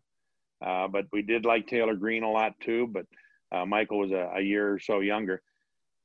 Uh, 0.61 0.89
but 0.89 1.07
we 1.13 1.23
did 1.23 1.45
like 1.45 1.69
Taylor 1.69 1.95
Green 1.95 2.25
a 2.25 2.31
lot 2.31 2.53
too. 2.61 2.89
But 2.89 3.07
uh, 3.53 3.65
Michael 3.65 3.99
was 3.99 4.11
a, 4.11 4.33
a, 4.35 4.41
year 4.41 4.73
or 4.73 4.79
so 4.79 5.01
younger. 5.01 5.41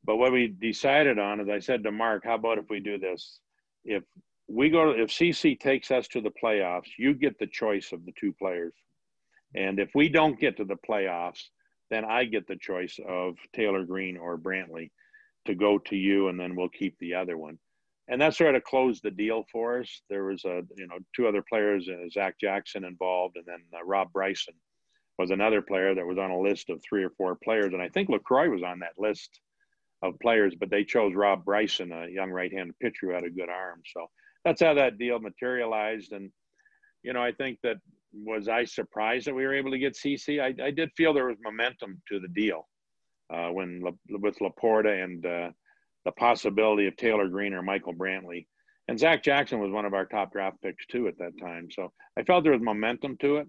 But 0.05 0.17
what 0.17 0.31
we 0.31 0.47
decided 0.47 1.19
on 1.19 1.39
as 1.39 1.49
I 1.49 1.59
said 1.59 1.83
to 1.83 1.91
Mark, 1.91 2.23
how 2.25 2.35
about 2.35 2.57
if 2.57 2.69
we 2.69 2.79
do 2.79 2.97
this? 2.97 3.39
If 3.83 4.03
we 4.47 4.69
go, 4.69 4.93
to, 4.93 5.01
if 5.01 5.09
CC 5.09 5.59
takes 5.59 5.91
us 5.91 6.07
to 6.09 6.21
the 6.21 6.31
playoffs, 6.41 6.89
you 6.97 7.13
get 7.13 7.39
the 7.39 7.47
choice 7.47 7.91
of 7.91 8.05
the 8.05 8.13
two 8.19 8.33
players. 8.33 8.73
And 9.55 9.79
if 9.79 9.89
we 9.93 10.09
don't 10.09 10.39
get 10.39 10.57
to 10.57 10.65
the 10.65 10.77
playoffs, 10.89 11.43
then 11.89 12.05
I 12.05 12.25
get 12.25 12.47
the 12.47 12.55
choice 12.55 12.99
of 13.07 13.35
Taylor 13.53 13.85
Green 13.85 14.17
or 14.17 14.37
Brantley 14.37 14.89
to 15.45 15.55
go 15.55 15.77
to 15.77 15.95
you, 15.95 16.29
and 16.29 16.39
then 16.39 16.55
we'll 16.55 16.69
keep 16.69 16.97
the 16.99 17.15
other 17.15 17.37
one. 17.37 17.59
And 18.07 18.19
that 18.21 18.35
sort 18.35 18.55
of 18.55 18.63
closed 18.63 19.03
the 19.03 19.11
deal 19.11 19.45
for 19.51 19.79
us. 19.79 20.01
There 20.09 20.25
was 20.25 20.43
a, 20.45 20.63
you 20.75 20.87
know, 20.87 20.97
two 21.15 21.27
other 21.27 21.43
players, 21.47 21.87
uh, 21.87 22.09
Zach 22.09 22.39
Jackson 22.39 22.83
involved, 22.83 23.37
and 23.37 23.45
then 23.45 23.61
uh, 23.73 23.83
Rob 23.85 24.11
Bryson 24.11 24.55
was 25.17 25.31
another 25.31 25.61
player 25.61 25.93
that 25.93 26.05
was 26.05 26.17
on 26.17 26.31
a 26.31 26.39
list 26.39 26.69
of 26.69 26.81
three 26.81 27.03
or 27.03 27.11
four 27.11 27.35
players. 27.35 27.73
And 27.73 27.81
I 27.81 27.89
think 27.89 28.09
LaCroix 28.09 28.49
was 28.49 28.63
on 28.63 28.79
that 28.79 28.97
list 28.97 29.39
of 30.01 30.19
players, 30.19 30.55
but 30.59 30.69
they 30.69 30.83
chose 30.83 31.13
Rob 31.13 31.45
Bryson, 31.45 31.91
a 31.91 32.07
young 32.07 32.31
right-handed 32.31 32.77
pitcher 32.79 33.07
who 33.07 33.13
had 33.13 33.23
a 33.23 33.29
good 33.29 33.49
arm. 33.49 33.81
So 33.93 34.07
that's 34.43 34.61
how 34.61 34.73
that 34.73 34.97
deal 34.97 35.19
materialized. 35.19 36.11
And 36.11 36.31
you 37.03 37.13
know, 37.13 37.21
I 37.21 37.31
think 37.31 37.59
that 37.63 37.77
was 38.13 38.47
I 38.47 38.65
surprised 38.65 39.27
that 39.27 39.35
we 39.35 39.45
were 39.45 39.53
able 39.53 39.71
to 39.71 39.79
get 39.79 39.95
CC. 39.95 40.41
I, 40.41 40.53
I 40.63 40.71
did 40.71 40.91
feel 40.95 41.13
there 41.13 41.27
was 41.27 41.37
momentum 41.43 42.01
to 42.09 42.19
the 42.19 42.27
deal 42.27 42.67
uh, 43.33 43.49
when 43.49 43.81
with 44.09 44.37
Laporta 44.39 45.03
and 45.03 45.25
uh, 45.25 45.49
the 46.05 46.11
possibility 46.11 46.87
of 46.87 46.95
Taylor 46.95 47.27
Green 47.27 47.53
or 47.53 47.61
Michael 47.61 47.93
Brantley. 47.93 48.47
And 48.87 48.99
Zach 48.99 49.23
Jackson 49.23 49.59
was 49.59 49.71
one 49.71 49.85
of 49.85 49.93
our 49.93 50.05
top 50.05 50.33
draft 50.33 50.61
picks 50.61 50.85
too 50.87 51.07
at 51.07 51.17
that 51.17 51.39
time. 51.39 51.69
So 51.71 51.91
I 52.17 52.23
felt 52.23 52.43
there 52.43 52.53
was 52.53 52.61
momentum 52.61 53.17
to 53.21 53.37
it. 53.37 53.47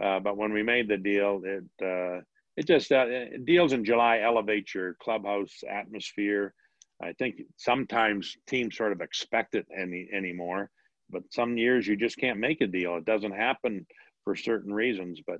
Uh, 0.00 0.20
but 0.20 0.38
when 0.38 0.52
we 0.52 0.62
made 0.62 0.88
the 0.88 0.96
deal, 0.96 1.42
it 1.44 1.64
uh, 1.84 2.22
it 2.56 2.66
just 2.66 2.92
uh, 2.92 3.06
deals 3.44 3.72
in 3.72 3.84
July 3.84 4.20
elevate 4.20 4.74
your 4.74 4.94
clubhouse 5.02 5.62
atmosphere. 5.70 6.54
I 7.02 7.12
think 7.12 7.42
sometimes 7.56 8.36
teams 8.46 8.76
sort 8.76 8.92
of 8.92 9.00
expect 9.00 9.54
it 9.54 9.66
any 9.76 10.08
anymore, 10.12 10.70
but 11.12 11.22
some 11.30 11.56
years 11.56 11.86
you 11.86 11.96
just 11.96 12.16
can't 12.18 12.38
make 12.38 12.60
a 12.60 12.66
deal. 12.66 12.96
It 12.96 13.04
doesn't 13.04 13.32
happen 13.32 13.86
for 14.24 14.34
certain 14.34 14.72
reasons. 14.72 15.20
But 15.26 15.38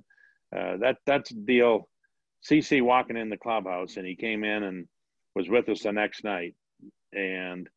uh, 0.55 0.77
that 0.77 0.97
that's 1.05 1.31
deal. 1.31 1.87
CC 2.49 2.81
walking 2.81 3.17
in 3.17 3.29
the 3.29 3.37
clubhouse, 3.37 3.97
and 3.97 4.05
he 4.05 4.15
came 4.15 4.43
in 4.43 4.63
and 4.63 4.87
was 5.35 5.49
with 5.49 5.69
us 5.69 5.83
the 5.83 5.91
next 5.91 6.23
night, 6.23 6.55
and 7.13 7.69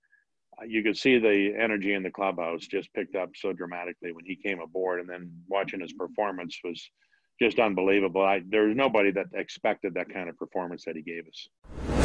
you 0.66 0.82
could 0.82 0.96
see 0.96 1.18
the 1.18 1.54
energy 1.58 1.94
in 1.94 2.02
the 2.02 2.10
clubhouse 2.10 2.66
just 2.66 2.92
picked 2.94 3.14
up 3.14 3.30
so 3.36 3.52
dramatically 3.52 4.12
when 4.12 4.24
he 4.24 4.36
came 4.36 4.60
aboard, 4.60 5.00
and 5.00 5.08
then 5.08 5.30
watching 5.48 5.80
his 5.80 5.92
performance 5.92 6.58
was 6.64 6.90
just 7.40 7.58
unbelievable. 7.58 8.22
I, 8.22 8.42
there 8.48 8.66
was 8.66 8.76
nobody 8.76 9.10
that 9.12 9.26
expected 9.34 9.94
that 9.94 10.12
kind 10.12 10.28
of 10.28 10.36
performance 10.36 10.84
that 10.84 10.96
he 10.96 11.02
gave 11.02 11.24
us. 11.26 11.95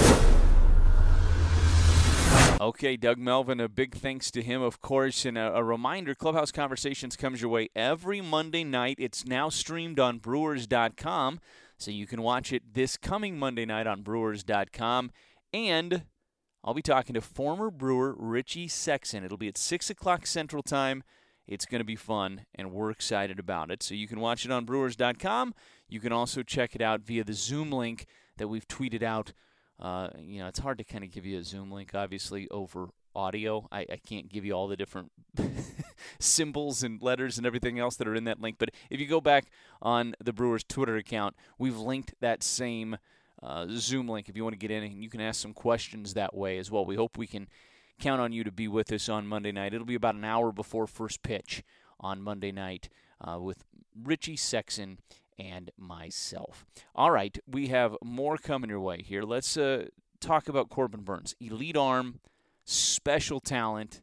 Okay, 2.62 2.96
Doug 2.96 3.18
Melvin, 3.18 3.60
a 3.60 3.68
big 3.68 3.96
thanks 3.96 4.30
to 4.30 4.44
him, 4.44 4.62
of 4.62 4.82
course. 4.82 5.26
And 5.26 5.36
a, 5.36 5.52
a, 5.56 5.64
reminder 5.64 6.14
Clubhouse 6.14 6.52
Conversations 6.52 7.16
comes 7.16 7.42
your 7.42 7.50
way 7.50 7.70
every 7.76 8.22
Monday 8.22 8.64
night. 8.64 8.98
It's 9.00 9.26
now 9.26 9.50
streamed 9.50 10.00
on 10.00 10.20
Brewers.com, 10.20 11.40
so 11.80 11.90
you 11.90 12.06
can 12.06 12.22
watch 12.22 12.54
it 12.54 12.76
this 12.76 12.98
coming 12.98 13.40
Monday 13.40 13.66
night 13.66 13.88
on 13.88 14.04
Brewers.com. 14.04 15.10
And 15.52 16.04
I'll 16.64 16.76
be 16.76 16.84
talking 16.84 17.16
to 17.16 17.22
former 17.22 17.72
Brewer 17.72 18.14
Richie 18.16 18.68
Sexson. 18.68 19.26
It'll 19.26 19.40
be 19.40 19.48
at 19.48 19.58
6 19.58 19.90
o'clock 19.90 20.28
Central 20.28 20.62
Time. 20.62 21.02
It's 21.48 21.66
going 21.66 21.82
to 21.82 21.84
be 21.86 21.96
fun, 21.96 22.46
and 22.54 22.72
we're 22.72 22.92
excited 22.92 23.40
about 23.40 23.72
it. 23.72 23.82
So 23.82 23.96
you 23.96 24.08
can 24.08 24.20
watch 24.20 24.46
it 24.46 24.52
on 24.52 24.66
Brewers.com. 24.66 25.56
You 25.90 26.00
can 26.00 26.12
also 26.12 26.44
check 26.44 26.76
it 26.76 26.82
out 26.84 27.02
via 27.02 27.24
the 27.24 27.34
Zoom 27.34 27.72
link 27.72 28.06
that 28.38 28.50
we've 28.50 28.68
tweeted 28.68 29.02
out. 29.02 29.34
Uh, 29.82 30.10
you 30.20 30.40
know, 30.40 30.48
it's 30.48 30.60
hard 30.60 30.78
to 30.78 30.84
kind 30.84 31.04
of 31.04 31.12
give 31.12 31.26
you 31.26 31.40
a 31.40 31.44
Zoom 31.44 31.72
link, 31.72 31.96
obviously, 31.96 32.48
over 32.50 32.90
audio. 33.16 33.68
I, 33.72 33.86
I 33.92 33.98
can't 33.98 34.30
give 34.30 34.46
you 34.46 34.54
all 34.54 34.68
the 34.68 34.78
different 34.78 35.12
symbols 36.20 36.84
and 36.84 37.02
letters 37.02 37.38
and 37.38 37.48
everything 37.48 37.80
else 37.80 37.96
that 37.98 38.08
are 38.08 38.16
in 38.16 38.26
that 38.26 38.40
link. 38.40 38.58
But 38.60 38.70
if 38.90 39.00
you 39.00 39.08
go 39.08 39.22
back 39.22 39.46
on 39.82 40.16
the 40.24 40.34
Brewers 40.34 40.64
Twitter 40.64 40.98
account, 40.98 41.36
we've 41.58 41.78
linked 41.78 42.14
that 42.22 42.44
same 42.44 42.98
uh, 43.42 43.66
Zoom 43.72 44.08
link 44.08 44.30
if 44.30 44.38
you 44.38 44.44
want 44.44 44.54
to 44.54 44.60
get 44.60 44.72
in 44.72 44.84
and 44.84 45.04
you 45.04 45.10
can 45.10 45.22
ask 45.22 45.42
some 45.42 45.54
questions 45.54 46.14
that 46.14 46.36
way 46.36 46.58
as 46.58 46.70
well. 46.70 46.86
We 46.86 46.96
hope 46.96 47.18
we 47.18 47.28
can 47.28 47.48
count 48.00 48.22
on 48.22 48.32
you 48.32 48.44
to 48.44 48.52
be 48.52 48.68
with 48.68 48.92
us 48.92 49.10
on 49.10 49.28
Monday 49.28 49.52
night. 49.52 49.74
It'll 49.74 49.86
be 49.86 49.96
about 49.96 50.16
an 50.16 50.26
hour 50.26 50.52
before 50.52 50.88
first 50.88 51.24
pitch 51.24 51.64
on 52.00 52.22
Monday 52.22 52.52
night 52.52 52.90
uh, 53.20 53.40
with 53.40 53.64
Richie 54.04 54.38
Sexson 54.38 54.98
and 55.42 55.72
myself. 55.78 56.66
All 56.94 57.12
right, 57.12 57.38
we 57.48 57.68
have 57.70 57.96
more 58.04 58.38
coming 58.38 58.70
your 58.70 58.80
way 58.80 59.02
here. 59.02 59.24
Let's 59.24 59.58
uh, 59.58 59.88
talk 60.20 60.48
about 60.48 60.70
Corbin 60.70 61.02
Burnes. 61.02 61.36
Elite 61.40 61.76
arm, 61.76 62.20
special 62.64 63.40
talent, 63.40 64.02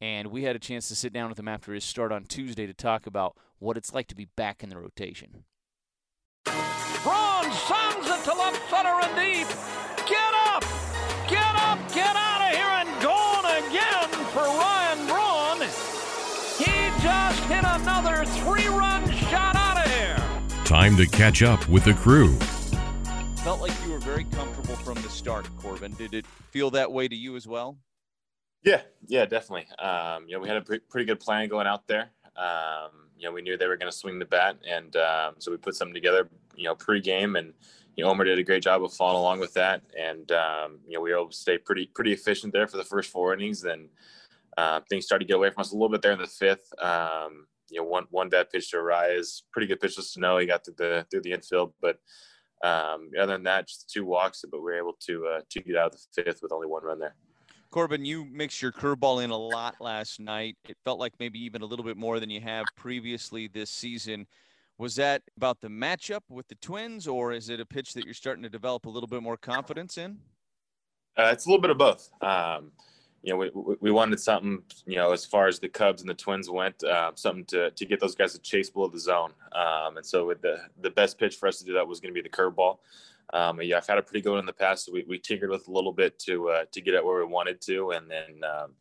and 0.00 0.28
we 0.28 0.42
had 0.42 0.54
a 0.54 0.58
chance 0.58 0.88
to 0.88 0.94
sit 0.94 1.12
down 1.12 1.30
with 1.30 1.38
him 1.38 1.48
after 1.48 1.72
his 1.72 1.84
start 1.84 2.12
on 2.12 2.24
Tuesday 2.24 2.66
to 2.66 2.74
talk 2.74 3.06
about 3.06 3.36
what 3.58 3.78
it's 3.78 3.94
like 3.94 4.08
to 4.08 4.14
be 4.14 4.26
back 4.36 4.62
in 4.62 4.68
the 4.68 4.76
rotation. 4.76 5.44
Braun 6.44 7.50
sends 7.52 8.06
it 8.06 8.24
to 8.24 8.34
left 8.36 8.70
center 8.70 9.00
and 9.02 9.16
deep. 9.16 9.48
Get 10.06 10.34
up! 10.34 10.43
Time 20.64 20.96
to 20.96 21.06
catch 21.06 21.42
up 21.42 21.68
with 21.68 21.84
the 21.84 21.92
crew. 21.92 22.32
Felt 23.44 23.60
like 23.60 23.72
you 23.84 23.92
were 23.92 23.98
very 23.98 24.24
comfortable 24.24 24.76
from 24.76 24.94
the 25.02 25.10
start, 25.10 25.46
Corbin. 25.58 25.92
Did 25.92 26.14
it 26.14 26.26
feel 26.26 26.70
that 26.70 26.90
way 26.90 27.06
to 27.06 27.14
you 27.14 27.36
as 27.36 27.46
well? 27.46 27.76
Yeah, 28.62 28.80
yeah, 29.06 29.26
definitely. 29.26 29.66
Um, 29.78 30.24
you 30.26 30.34
know, 30.34 30.40
we 30.40 30.48
had 30.48 30.56
a 30.56 30.62
pre- 30.62 30.78
pretty 30.78 31.04
good 31.04 31.20
plan 31.20 31.50
going 31.50 31.66
out 31.66 31.86
there. 31.86 32.08
Um, 32.34 33.10
you 33.18 33.28
know, 33.28 33.32
we 33.32 33.42
knew 33.42 33.58
they 33.58 33.66
were 33.66 33.76
going 33.76 33.92
to 33.92 33.96
swing 33.96 34.18
the 34.18 34.24
bat, 34.24 34.56
and 34.66 34.96
um, 34.96 35.34
so 35.38 35.50
we 35.50 35.58
put 35.58 35.74
something 35.74 35.94
together. 35.94 36.30
You 36.56 36.64
know, 36.64 36.74
pre-game, 36.74 37.36
and 37.36 37.52
you 37.94 38.04
know, 38.04 38.10
Omar 38.10 38.24
did 38.24 38.38
a 38.38 38.42
great 38.42 38.62
job 38.62 38.82
of 38.82 38.94
following 38.94 39.20
along 39.20 39.40
with 39.40 39.52
that, 39.54 39.82
and 39.98 40.32
um, 40.32 40.78
you 40.88 40.94
know, 40.94 41.02
we 41.02 41.10
were 41.10 41.18
able 41.18 41.28
to 41.28 41.36
stay 41.36 41.58
pretty 41.58 41.90
pretty 41.94 42.14
efficient 42.14 42.54
there 42.54 42.66
for 42.66 42.78
the 42.78 42.84
first 42.84 43.10
four 43.10 43.34
innings. 43.34 43.60
Then 43.60 43.90
uh, 44.56 44.80
things 44.88 45.04
started 45.04 45.26
to 45.26 45.28
get 45.28 45.36
away 45.36 45.50
from 45.50 45.60
us 45.60 45.72
a 45.72 45.74
little 45.74 45.90
bit 45.90 46.00
there 46.00 46.12
in 46.12 46.18
the 46.18 46.26
fifth. 46.26 46.72
Um, 46.78 47.48
you 47.74 47.80
know, 47.80 47.86
one 47.86 48.06
one 48.10 48.28
bad 48.28 48.50
pitch 48.50 48.70
to 48.70 48.76
Arraez, 48.76 49.42
pretty 49.52 49.66
good 49.66 49.80
pitch 49.80 49.96
to 49.96 50.02
Sano. 50.02 50.38
He 50.38 50.46
got 50.46 50.64
through 50.64 50.74
the 50.78 51.06
through 51.10 51.22
the 51.22 51.32
infield, 51.32 51.74
but 51.82 51.98
um, 52.62 53.10
other 53.20 53.32
than 53.32 53.42
that, 53.42 53.66
just 53.66 53.90
two 53.90 54.04
walks, 54.06 54.44
but 54.50 54.60
we 54.60 54.64
were 54.64 54.78
able 54.78 54.96
to 55.06 55.26
uh, 55.26 55.40
to 55.50 55.60
get 55.60 55.76
out 55.76 55.94
of 55.94 56.00
the 56.14 56.22
fifth 56.22 56.38
with 56.40 56.52
only 56.52 56.68
one 56.68 56.84
run 56.84 57.00
there. 57.00 57.16
Corbin, 57.70 58.04
you 58.04 58.24
mixed 58.26 58.62
your 58.62 58.70
curveball 58.70 59.24
in 59.24 59.30
a 59.30 59.36
lot 59.36 59.74
last 59.80 60.20
night. 60.20 60.56
It 60.68 60.76
felt 60.84 61.00
like 61.00 61.12
maybe 61.18 61.40
even 61.40 61.62
a 61.62 61.66
little 61.66 61.84
bit 61.84 61.96
more 61.96 62.20
than 62.20 62.30
you 62.30 62.40
have 62.40 62.66
previously 62.76 63.48
this 63.48 63.68
season. 63.68 64.28
Was 64.78 64.94
that 64.94 65.22
about 65.36 65.60
the 65.60 65.68
matchup 65.68 66.20
with 66.30 66.46
the 66.46 66.54
Twins, 66.56 67.08
or 67.08 67.32
is 67.32 67.48
it 67.48 67.58
a 67.58 67.66
pitch 67.66 67.92
that 67.94 68.04
you're 68.04 68.14
starting 68.14 68.44
to 68.44 68.48
develop 68.48 68.86
a 68.86 68.90
little 68.90 69.08
bit 69.08 69.22
more 69.22 69.36
confidence 69.36 69.98
in? 69.98 70.18
Uh, 71.16 71.30
it's 71.32 71.46
a 71.46 71.48
little 71.48 71.60
bit 71.60 71.70
of 71.70 71.78
both. 71.78 72.08
Um, 72.20 72.70
you 73.24 73.32
know, 73.32 73.38
we, 73.38 73.76
we 73.80 73.90
wanted 73.90 74.20
something, 74.20 74.62
you 74.84 74.96
know, 74.96 75.12
as 75.12 75.24
far 75.24 75.48
as 75.48 75.58
the 75.58 75.68
Cubs 75.68 76.02
and 76.02 76.10
the 76.10 76.14
Twins 76.14 76.50
went, 76.50 76.84
uh, 76.84 77.10
something 77.14 77.46
to, 77.46 77.70
to 77.70 77.86
get 77.86 77.98
those 77.98 78.14
guys 78.14 78.34
to 78.34 78.38
chase 78.38 78.68
below 78.68 78.86
the 78.86 79.00
zone. 79.00 79.32
Um, 79.52 79.96
and 79.96 80.04
so 80.04 80.26
with 80.26 80.42
the, 80.42 80.58
the 80.82 80.90
best 80.90 81.18
pitch 81.18 81.36
for 81.36 81.48
us 81.48 81.58
to 81.58 81.64
do 81.64 81.72
that 81.72 81.88
was 81.88 82.00
going 82.00 82.14
to 82.14 82.22
be 82.22 82.28
the 82.28 82.34
curveball. 82.34 82.78
Um, 83.32 83.62
yeah, 83.62 83.78
I've 83.78 83.86
had 83.86 83.96
a 83.96 84.02
pretty 84.02 84.20
good 84.20 84.32
one 84.32 84.40
in 84.40 84.46
the 84.46 84.52
past. 84.52 84.84
So 84.84 84.92
we, 84.92 85.06
we 85.08 85.18
tinkered 85.18 85.48
with 85.48 85.68
a 85.68 85.72
little 85.72 85.92
bit 85.92 86.18
to 86.20 86.50
uh, 86.50 86.64
to 86.72 86.80
get 86.82 86.92
it 86.92 87.04
where 87.04 87.16
we 87.16 87.24
wanted 87.24 87.62
to, 87.62 87.92
and 87.92 88.10
then 88.10 88.42
um, 88.44 88.72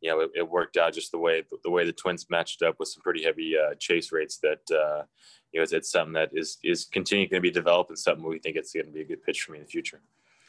you 0.00 0.10
know 0.10 0.20
it, 0.20 0.30
it, 0.34 0.50
worked 0.50 0.76
out 0.76 0.92
just 0.92 1.12
the 1.12 1.18
way 1.18 1.44
the 1.62 1.70
way 1.70 1.86
the 1.86 1.92
Twins 1.92 2.26
matched 2.28 2.62
up 2.62 2.80
with 2.80 2.88
some 2.88 3.02
pretty 3.02 3.22
heavy 3.22 3.54
uh, 3.56 3.74
chase 3.78 4.10
rates. 4.10 4.38
That 4.38 4.60
uh, 4.72 5.04
you 5.52 5.60
know 5.60 5.62
it's, 5.62 5.72
it's, 5.72 5.92
something 5.92 6.14
that 6.14 6.30
is 6.32 6.58
is 6.64 6.86
continuing 6.86 7.30
to 7.30 7.40
be 7.40 7.52
developed 7.52 7.90
and 7.90 7.98
something 7.98 8.26
we 8.26 8.40
think 8.40 8.56
it's 8.56 8.72
going 8.72 8.86
to 8.86 8.92
be 8.92 9.02
a 9.02 9.04
good 9.04 9.22
pitch 9.22 9.42
for 9.42 9.52
me 9.52 9.58
in 9.58 9.64
the 9.64 9.70
future. 9.70 10.02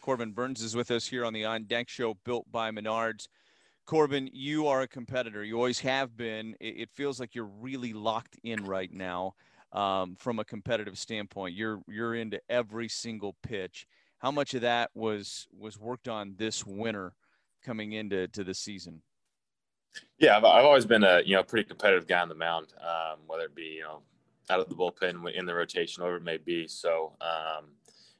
Corbin 0.07 0.31
Burnes 0.31 0.61
is 0.61 0.73
with 0.73 0.89
us 0.89 1.05
here 1.05 1.25
on 1.25 1.34
the 1.34 1.43
On 1.43 1.65
Deck 1.65 1.89
Show, 1.89 2.13
built 2.23 2.49
by 2.49 2.71
Menards. 2.71 3.27
Corbin, 3.86 4.29
you 4.32 4.65
are 4.65 4.84
a 4.84 4.88
competitor. 4.88 5.43
You 5.43 5.58
always 5.58 5.82
have 5.82 6.15
been. 6.15 6.55
It, 6.62 6.89
feels 6.93 7.19
like 7.19 7.36
you're 7.36 7.51
really 7.60 7.91
locked 7.91 8.39
in 8.41 8.63
right 8.63 8.89
now 8.89 9.34
um, 9.73 10.15
from 10.17 10.39
a 10.39 10.45
competitive 10.45 10.97
standpoint. 10.97 11.58
You're 11.58 11.82
you're 11.89 12.15
into 12.15 12.39
every 12.49 12.88
single 12.88 13.36
pitch. 13.43 13.86
How 14.19 14.32
much 14.32 14.53
of 14.53 14.62
that 14.62 14.91
was 14.95 15.45
was 15.51 15.77
worked 15.77 16.08
on 16.08 16.36
this 16.38 16.65
winter 16.65 17.12
coming 17.62 17.91
into 17.91 18.29
to 18.29 18.45
the 18.45 18.53
season? 18.53 19.01
Yeah, 20.19 20.38
I've, 20.38 20.45
I've 20.45 20.63
always 20.63 20.86
been 20.86 21.03
a 21.03 21.21
you 21.25 21.36
know 21.36 21.43
pretty 21.43 21.67
competitive 21.67 22.08
guy 22.08 22.21
on 22.21 22.29
the 22.29 22.36
mound, 22.36 22.67
um, 22.79 23.19
whether 23.27 23.43
it 23.43 23.55
be 23.55 23.75
you 23.79 23.84
know 23.84 24.03
out 24.49 24.62
of 24.62 24.69
the 24.69 24.75
bullpen 24.75 25.29
in 25.34 25.45
the 25.45 25.53
rotation, 25.53 26.01
whatever 26.01 26.15
it 26.15 26.23
may 26.23 26.38
be. 26.38 26.65
So 26.65 27.12
um, 27.19 27.65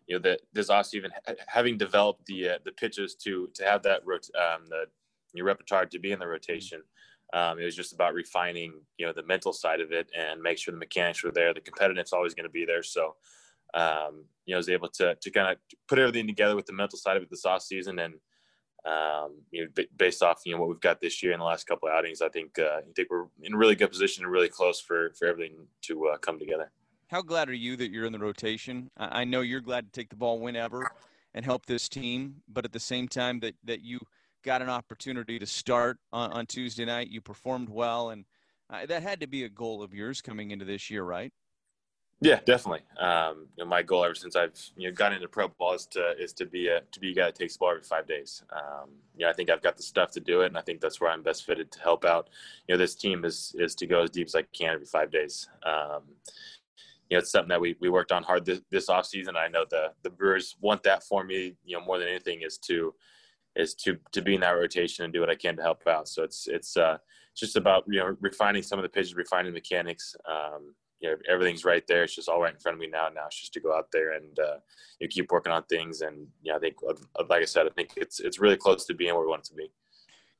you 0.08 0.16
know 0.16 0.36
that 0.54 0.70
also 0.70 0.98
even 0.98 1.12
having 1.48 1.78
developed 1.78 2.26
the 2.26 2.50
uh, 2.50 2.58
the 2.66 2.72
pitches 2.72 3.16
to 3.16 3.50
to 3.54 3.64
have 3.64 3.84
that 3.84 4.02
rot- 4.06 4.30
um, 4.36 4.66
the 4.70 4.86
your 5.34 5.46
repertoire 5.46 5.86
to 5.86 6.00
be 6.00 6.12
in 6.12 6.20
the 6.20 6.28
rotation. 6.28 6.82
Um, 7.34 7.60
it 7.60 7.66
was 7.66 7.76
just 7.76 7.92
about 7.92 8.14
refining, 8.14 8.74
you 8.98 9.06
know, 9.06 9.12
the 9.12 9.24
mental 9.24 9.52
side 9.52 9.82
of 9.82 9.92
it 9.92 10.10
and 10.18 10.42
make 10.42 10.58
sure 10.58 10.72
the 10.72 10.78
mechanics 10.78 11.22
were 11.22 11.32
there. 11.32 11.54
The 11.54 11.60
competitiveness 11.60 12.14
always 12.14 12.34
going 12.34 12.46
to 12.46 12.50
be 12.50 12.64
there. 12.64 12.84
So, 12.84 13.16
um, 13.74 14.24
you 14.46 14.54
know, 14.54 14.56
I 14.56 14.58
was 14.58 14.70
able 14.70 14.88
to 14.90 15.16
to 15.16 15.32
kind 15.32 15.52
of 15.52 15.58
put 15.90 16.00
everything 16.00 16.26
together 16.26 16.56
with 16.56 16.68
the 16.68 16.74
mental 16.74 16.98
side 16.98 17.18
of 17.18 17.24
it 17.24 17.30
this 17.30 17.46
off 17.46 17.64
season 17.64 18.00
and 18.00 18.16
um, 18.86 19.42
you 19.52 19.64
know, 19.64 19.70
b- 19.76 19.90
based 19.98 20.24
off 20.24 20.42
you 20.46 20.54
know 20.54 20.62
what 20.62 20.70
we've 20.70 20.80
got 20.80 21.02
this 21.02 21.22
year 21.22 21.34
in 21.34 21.40
the 21.40 21.46
last 21.46 21.68
couple 21.68 21.90
of 21.90 21.94
outings, 21.94 22.22
I 22.22 22.30
think 22.30 22.58
uh, 22.58 22.78
I 22.78 22.82
think 22.96 23.10
we're 23.10 23.26
in 23.42 23.54
a 23.54 23.58
really 23.58 23.76
good 23.76 23.92
position 23.92 24.24
and 24.24 24.32
really 24.32 24.48
close 24.48 24.80
for 24.80 25.12
for 25.20 25.28
everything 25.28 25.68
to 25.84 26.08
uh, 26.08 26.18
come 26.18 26.40
together. 26.40 26.72
How 27.08 27.22
glad 27.22 27.50
are 27.50 27.54
you 27.54 27.78
that 27.78 27.92
you're 27.92 28.06
in 28.06 28.12
the 28.12 28.20
rotation? 28.20 28.92
I 28.98 29.24
know 29.24 29.42
you're 29.42 29.62
glad 29.62 29.86
to 29.86 29.92
take 29.92 30.10
the 30.10 30.18
ball 30.18 30.40
whenever 30.40 30.92
and 31.34 31.46
help 31.46 31.66
this 31.66 31.88
team, 31.88 32.42
but 32.50 32.66
at 32.66 32.74
the 32.74 32.80
same 32.80 33.08
time 33.08 33.40
that 33.40 33.56
that 33.64 33.82
you 33.82 34.00
got 34.44 34.62
an 34.62 34.70
opportunity 34.70 35.40
to 35.40 35.46
start 35.46 36.00
on, 36.12 36.32
on 36.32 36.46
Tuesday 36.46 36.86
night. 36.86 37.10
You 37.10 37.22
performed 37.22 37.70
well, 37.70 38.10
and 38.10 38.26
uh, 38.70 38.86
that 38.86 39.04
had 39.04 39.22
to 39.22 39.28
be 39.28 39.46
a 39.46 39.50
goal 39.50 39.82
of 39.82 39.94
yours 39.94 40.22
coming 40.22 40.52
into 40.52 40.66
this 40.66 40.90
year, 40.90 41.04
right? 41.04 41.32
Yeah, 42.20 42.40
definitely. 42.46 42.82
Um, 43.00 43.48
you 43.56 43.64
know, 43.64 43.70
my 43.70 43.84
goal 43.84 44.04
ever 44.04 44.16
since 44.16 44.36
I've 44.36 44.60
you 44.76 44.90
know 44.90 44.94
gotten 44.96 45.18
into 45.18 45.28
pro 45.28 45.50
ball 45.50 45.76
is 45.76 45.86
to 45.88 46.16
is 46.20 46.34
to 46.34 46.46
be 46.48 46.68
a 46.68 46.82
to 46.92 47.00
be 47.00 47.12
a 47.12 47.14
guy 47.14 47.26
that 47.26 47.36
takes 47.36 47.54
the 47.54 47.60
ball 47.60 47.70
every 47.72 47.84
five 47.84 48.08
days. 48.08 48.44
Um, 48.52 48.90
you 49.16 49.24
know, 49.26 49.30
I 49.30 49.34
think 49.34 49.52
I've 49.52 49.62
got 49.62 49.78
the 49.78 49.84
stuff 49.84 50.12
to 50.12 50.20
do 50.20 50.42
it, 50.42 50.48
and 50.48 50.58
I 50.58 50.62
think 50.62 50.82
that's 50.82 51.00
where 51.00 51.12
I'm 51.12 51.22
best 51.22 51.46
fitted 51.46 51.72
to 51.74 51.80
help 51.80 52.06
out. 52.06 52.30
You 52.68 52.74
know, 52.74 52.80
this 52.80 52.96
team 52.96 53.24
is 53.24 53.56
is 53.60 53.76
to 53.76 53.86
go 53.86 54.02
as 54.02 54.10
deep 54.10 54.26
as 54.26 54.36
I 54.36 54.42
can 54.42 54.74
every 54.74 54.88
five 54.88 55.12
days. 55.12 55.48
Um, 55.64 56.04
you 57.10 57.16
know, 57.16 57.20
it's 57.20 57.32
something 57.32 57.50
that 57.50 57.62
we, 57.62 57.76
we 57.80 57.90
worked 57.90 58.12
on 58.12 58.24
hard 58.24 58.46
this, 58.46 58.62
this 58.70 58.90
off 58.90 59.06
season. 59.06 59.36
I 59.38 59.48
know 59.48 59.66
the 59.70 59.92
the 60.04 60.10
Brewers 60.10 60.56
want 60.60 60.84
that 60.84 61.04
for 61.04 61.24
me. 61.24 61.56
You 61.64 61.78
know, 61.78 61.86
more 61.86 62.00
than 62.00 62.08
anything 62.08 62.42
is 62.42 62.58
to 62.60 62.94
is 63.56 63.74
to 63.76 63.98
to 64.12 64.22
be 64.22 64.36
in 64.36 64.42
that 64.42 64.52
rotation 64.52 65.06
and 65.06 65.14
do 65.14 65.20
what 65.20 65.30
I 65.30 65.36
can 65.36 65.56
to 65.58 65.64
help 65.64 65.88
out. 65.88 66.08
So 66.08 66.24
it's 66.24 66.48
it's 66.48 66.78
uh, 66.78 66.98
just 67.36 67.56
about 67.56 67.86
you 67.88 68.00
know 68.00 68.16
refining 68.20 68.64
some 68.64 68.80
of 68.80 68.84
the 68.84 68.90
pitches, 68.90 69.16
refining 69.16 69.54
mechanics. 69.54 70.16
Um, 70.30 70.76
you 71.00 71.10
know, 71.10 71.16
everything's 71.30 71.64
right 71.64 71.86
there. 71.88 72.04
It's 72.04 72.16
just 72.16 72.28
all 72.28 72.42
right 72.42 72.54
in 72.54 72.60
front 72.60 72.76
of 72.76 72.80
me 72.80 72.88
now. 72.88 73.08
Now 73.14 73.28
it's 73.28 73.40
just 73.40 73.54
to 73.54 73.60
go 73.60 73.76
out 73.76 73.88
there 73.92 74.14
and 74.14 74.40
uh, 74.40 74.58
you 75.00 75.08
keep 75.08 75.32
working 75.32 75.54
on 75.54 75.64
things. 75.64 76.02
And 76.02 76.28
yeah, 76.42 76.56
I 76.56 76.60
think, 76.60 76.76
uh, 76.88 77.24
like 77.30 77.44
I 77.44 77.46
said, 77.46 77.68
I 77.68 77.70
think 77.70 77.92
it's 77.98 78.20
it's 78.20 78.40
really 78.40 78.58
close 78.58 78.86
to 78.86 78.96
being 78.96 79.14
where 79.14 79.24
we 79.24 79.30
want 79.30 79.46
it 79.46 79.50
to 79.50 79.56
be. 79.56 79.72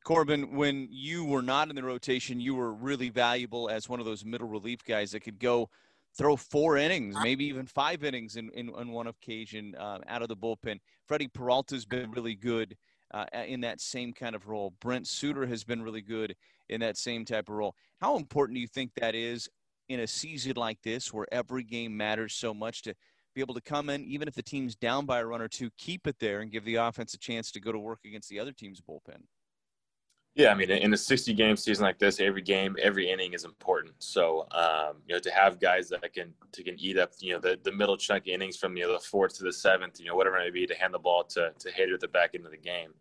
Corbin, 0.04 0.56
when 0.56 0.88
you 0.90 1.26
were 1.26 1.42
not 1.42 1.70
in 1.70 1.76
the 1.76 1.84
rotation, 1.84 2.40
you 2.40 2.56
were 2.56 2.72
really 2.74 3.10
valuable 3.10 3.70
as 3.70 3.90
one 3.90 4.00
of 4.00 4.06
those 4.06 4.24
middle 4.24 4.48
relief 4.48 4.84
guys 4.86 5.12
that 5.12 5.20
could 5.20 5.38
go 5.38 5.70
throw 6.18 6.36
four 6.36 6.78
innings, 6.78 7.16
maybe 7.22 7.46
even 7.46 7.66
five 7.66 8.04
innings 8.04 8.36
in, 8.36 8.50
in, 8.54 8.70
in 8.80 8.92
one 8.92 9.08
occasion 9.08 9.76
uh, 9.76 10.00
out 10.08 10.22
of 10.22 10.28
the 10.28 10.36
bullpen. 10.36 10.80
Freddie 11.08 11.28
Peralta's 11.28 11.86
been 11.86 12.12
really 12.12 12.36
good 12.36 12.76
uh, 13.14 13.26
in 13.46 13.62
that 13.62 13.80
same 13.80 14.14
kind 14.14 14.36
of 14.36 14.48
role. 14.48 14.74
Brent 14.82 15.08
Suter 15.08 15.46
has 15.46 15.64
been 15.64 15.82
really 15.82 16.02
good 16.02 16.36
in 16.70 16.82
that 16.82 16.98
same 16.98 17.24
type 17.24 17.50
of 17.50 17.56
role. 17.56 17.76
How 18.02 18.18
important 18.18 18.56
do 18.56 18.62
you 18.62 18.68
think 18.68 18.92
that 18.96 19.16
is 19.16 19.48
in 19.90 20.02
a 20.02 20.08
season 20.08 20.54
like 20.56 20.82
this 20.84 21.14
where 21.14 21.28
every 21.32 21.64
game 21.64 21.96
matters 21.96 22.34
so 22.34 22.54
much 22.54 22.82
to 22.84 22.94
be 23.34 23.42
able 23.42 23.54
to 23.54 23.62
come 23.62 23.90
in, 23.90 24.04
even 24.04 24.28
if 24.28 24.34
the 24.34 24.44
team's 24.44 24.76
down 24.76 25.06
by 25.06 25.20
a 25.20 25.26
run 25.26 25.42
or 25.42 25.48
two, 25.48 25.70
keep 25.78 26.08
it 26.08 26.18
there 26.20 26.42
and 26.42 26.52
give 26.52 26.66
the 26.66 26.76
offense 26.76 27.14
a 27.14 27.20
chance 27.20 27.52
to 27.52 27.62
go 27.62 27.72
to 27.72 27.80
work 27.80 28.00
against 28.04 28.30
the 28.30 28.40
other 28.40 28.52
team's 28.52 28.82
bullpen? 28.82 29.22
Yeah, 30.38 30.52
I 30.52 30.54
mean, 30.54 30.70
in 30.70 30.94
a 30.94 30.98
60 30.98 31.34
game 31.34 31.58
season 31.58 31.84
like 31.84 31.98
this, 31.98 32.20
every 32.20 32.44
game, 32.44 32.76
every 32.80 33.10
inning 33.10 33.34
is 33.34 33.44
important. 33.44 33.96
So, 33.98 34.46
um, 34.52 34.98
you 35.08 35.16
know, 35.16 35.20
to 35.20 35.32
have 35.32 35.60
guys 35.60 35.90
that 35.90 36.14
can 36.14 36.32
to 36.52 36.64
can 36.64 36.80
eat 36.80 37.00
up, 37.00 37.14
you 37.20 37.34
know, 37.34 37.40
the, 37.40 37.58
the 37.64 37.72
middle 37.72 37.98
chunk 37.98 38.28
innings 38.28 38.56
from 38.56 38.78
you 38.78 38.84
know 38.84 38.94
the 38.94 39.00
fourth 39.00 39.36
to 39.40 39.44
the 39.44 39.52
seventh, 39.52 40.00
you 40.00 40.06
know, 40.06 40.16
whatever 40.16 40.38
it 40.38 40.44
may 40.44 40.52
be, 40.52 40.68
to 40.68 40.76
hand 40.76 40.94
the 40.94 41.00
ball 41.00 41.24
to 41.24 41.54
to 41.58 41.72
Hader 41.72 41.96
at 41.96 42.02
the 42.02 42.08
back 42.08 42.36
end 42.36 42.46
of 42.46 42.52
the 42.52 42.58
game, 42.58 42.94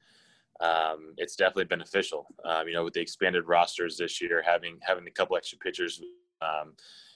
um, 0.62 1.12
it's 1.18 1.36
definitely 1.36 1.64
beneficial. 1.64 2.26
Um, 2.46 2.68
you 2.68 2.72
know, 2.72 2.84
with 2.84 2.94
the 2.94 3.02
expanded 3.02 3.46
rosters 3.46 3.98
this 3.98 4.18
year, 4.22 4.42
having 4.42 4.78
having 4.80 5.06
a 5.06 5.10
couple 5.10 5.36
extra 5.36 5.58
pitchers, 5.58 6.00
um, 6.40 6.72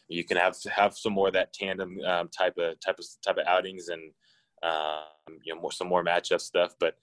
you 0.08 0.22
can 0.24 0.36
have 0.36 0.54
have 0.70 0.98
some 0.98 1.14
more 1.14 1.28
of 1.28 1.32
that 1.32 1.54
tandem 1.54 1.98
um, 2.06 2.28
type 2.28 2.58
of 2.58 2.78
type 2.80 2.98
of 2.98 3.06
type 3.24 3.38
of 3.38 3.46
outings 3.46 3.88
and 3.88 4.12
um, 4.62 5.38
you 5.44 5.54
know 5.54 5.62
more 5.62 5.72
some 5.72 5.88
more 5.88 6.04
matchup 6.04 6.42
stuff, 6.42 6.74
but 6.78 6.96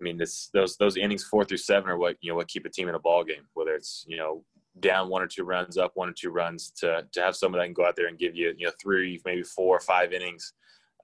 I 0.00 0.04
mean, 0.04 0.16
this 0.16 0.50
those 0.52 0.76
those 0.76 0.96
innings 0.96 1.24
four 1.24 1.44
through 1.44 1.58
seven 1.58 1.90
are 1.90 1.98
what 1.98 2.16
you 2.20 2.30
know 2.30 2.36
what 2.36 2.48
keep 2.48 2.66
a 2.66 2.70
team 2.70 2.88
in 2.88 2.94
a 2.94 3.00
ball 3.00 3.24
game. 3.24 3.46
Whether 3.54 3.74
it's 3.74 4.04
you 4.08 4.16
know 4.16 4.44
down 4.80 5.08
one 5.08 5.22
or 5.22 5.26
two 5.26 5.44
runs, 5.44 5.76
up 5.76 5.92
one 5.94 6.08
or 6.08 6.12
two 6.12 6.30
runs, 6.30 6.70
to 6.78 7.04
to 7.12 7.20
have 7.20 7.36
someone 7.36 7.58
that 7.58 7.66
can 7.66 7.74
go 7.74 7.86
out 7.86 7.96
there 7.96 8.06
and 8.06 8.18
give 8.18 8.36
you 8.36 8.54
you 8.56 8.66
know 8.66 8.72
three, 8.80 9.20
maybe 9.24 9.42
four 9.42 9.76
or 9.76 9.80
five 9.80 10.12
innings 10.12 10.52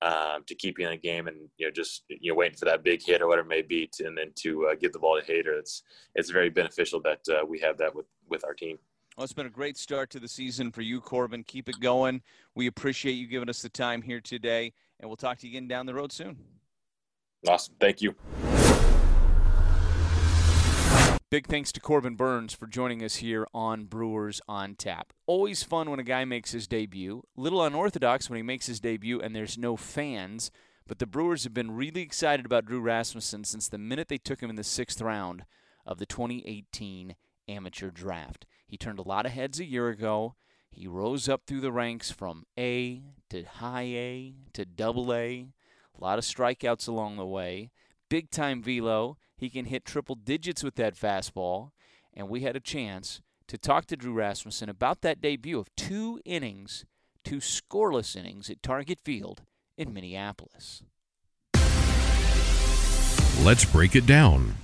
um, 0.02 0.44
to 0.46 0.54
keep 0.54 0.78
you 0.78 0.86
in 0.86 0.92
the 0.92 0.96
game, 0.96 1.26
and 1.26 1.36
you 1.58 1.66
know 1.66 1.72
just 1.72 2.04
you 2.08 2.30
know 2.30 2.36
waiting 2.36 2.56
for 2.56 2.66
that 2.66 2.84
big 2.84 3.02
hit 3.02 3.20
or 3.20 3.26
whatever 3.26 3.46
it 3.46 3.50
may 3.50 3.62
be, 3.62 3.88
to, 3.94 4.06
and 4.06 4.16
then 4.16 4.30
to 4.36 4.66
uh, 4.66 4.74
give 4.74 4.92
the 4.92 4.98
ball 4.98 5.20
to 5.20 5.26
Hader. 5.26 5.58
It's 5.58 5.82
it's 6.14 6.30
very 6.30 6.50
beneficial 6.50 7.00
that 7.02 7.20
uh, 7.28 7.44
we 7.44 7.58
have 7.60 7.78
that 7.78 7.94
with 7.94 8.06
with 8.28 8.44
our 8.44 8.54
team. 8.54 8.78
Well, 9.16 9.24
it's 9.24 9.32
been 9.32 9.46
a 9.46 9.50
great 9.50 9.76
start 9.76 10.10
to 10.10 10.20
the 10.20 10.28
season 10.28 10.72
for 10.72 10.82
you, 10.82 11.00
Corbin. 11.00 11.44
Keep 11.44 11.68
it 11.68 11.78
going. 11.80 12.20
We 12.56 12.66
appreciate 12.66 13.12
you 13.12 13.28
giving 13.28 13.48
us 13.48 13.62
the 13.62 13.68
time 13.68 14.02
here 14.02 14.20
today, 14.20 14.72
and 14.98 15.08
we'll 15.08 15.16
talk 15.16 15.38
to 15.38 15.46
you 15.46 15.52
again 15.52 15.68
down 15.68 15.86
the 15.86 15.94
road 15.94 16.12
soon. 16.12 16.36
Awesome. 17.46 17.74
Thank 17.78 18.02
you. 18.02 18.14
Big 21.34 21.48
thanks 21.48 21.72
to 21.72 21.80
Corbin 21.80 22.14
Burnes 22.14 22.54
for 22.54 22.68
joining 22.68 23.02
us 23.02 23.16
here 23.16 23.44
on 23.52 23.86
Brewers 23.86 24.40
on 24.46 24.76
Tap. 24.76 25.12
Always 25.26 25.64
fun 25.64 25.90
when 25.90 25.98
a 25.98 26.04
guy 26.04 26.24
makes 26.24 26.52
his 26.52 26.68
debut. 26.68 27.24
Little 27.36 27.64
unorthodox 27.64 28.30
when 28.30 28.36
he 28.36 28.42
makes 28.44 28.66
his 28.66 28.78
debut 28.78 29.20
and 29.20 29.34
there's 29.34 29.58
no 29.58 29.76
fans. 29.76 30.52
But 30.86 31.00
the 31.00 31.08
Brewers 31.08 31.42
have 31.42 31.52
been 31.52 31.72
really 31.72 32.02
excited 32.02 32.46
about 32.46 32.66
Drew 32.66 32.80
Rasmussen 32.80 33.42
since 33.42 33.66
the 33.66 33.78
minute 33.78 34.06
they 34.06 34.16
took 34.16 34.44
him 34.44 34.48
in 34.48 34.54
the 34.54 34.62
sixth 34.62 35.00
round 35.00 35.44
of 35.84 35.98
the 35.98 36.06
2018 36.06 37.16
amateur 37.48 37.90
draft. 37.90 38.46
He 38.68 38.76
turned 38.76 39.00
a 39.00 39.08
lot 39.08 39.26
of 39.26 39.32
heads 39.32 39.58
a 39.58 39.64
year 39.64 39.88
ago. 39.88 40.36
He 40.70 40.86
rose 40.86 41.28
up 41.28 41.46
through 41.48 41.62
the 41.62 41.72
ranks 41.72 42.12
from 42.12 42.44
A 42.56 43.02
to 43.30 43.42
high 43.42 43.82
A 43.82 44.34
to 44.52 44.64
double 44.64 45.12
A. 45.12 45.48
A 45.98 46.00
lot 46.00 46.18
of 46.20 46.24
strikeouts 46.24 46.86
along 46.86 47.16
the 47.16 47.26
way. 47.26 47.72
Big 48.14 48.30
time 48.30 48.62
velo. 48.62 49.16
He 49.36 49.50
can 49.50 49.64
hit 49.64 49.84
triple 49.84 50.14
digits 50.14 50.62
with 50.62 50.76
that 50.76 50.94
fastball. 50.94 51.70
And 52.12 52.28
we 52.28 52.42
had 52.42 52.54
a 52.54 52.60
chance 52.60 53.20
to 53.48 53.58
talk 53.58 53.86
to 53.86 53.96
Drew 53.96 54.12
Rasmussen 54.12 54.68
about 54.68 55.00
that 55.00 55.20
debut 55.20 55.58
of 55.58 55.74
two 55.74 56.20
innings, 56.24 56.84
two 57.24 57.38
scoreless 57.38 58.14
innings 58.14 58.48
at 58.48 58.62
Target 58.62 59.00
Field 59.04 59.42
in 59.76 59.92
Minneapolis. 59.92 60.84
Let's 63.42 63.64
break 63.64 63.96
it 63.96 64.06
down. 64.06 64.54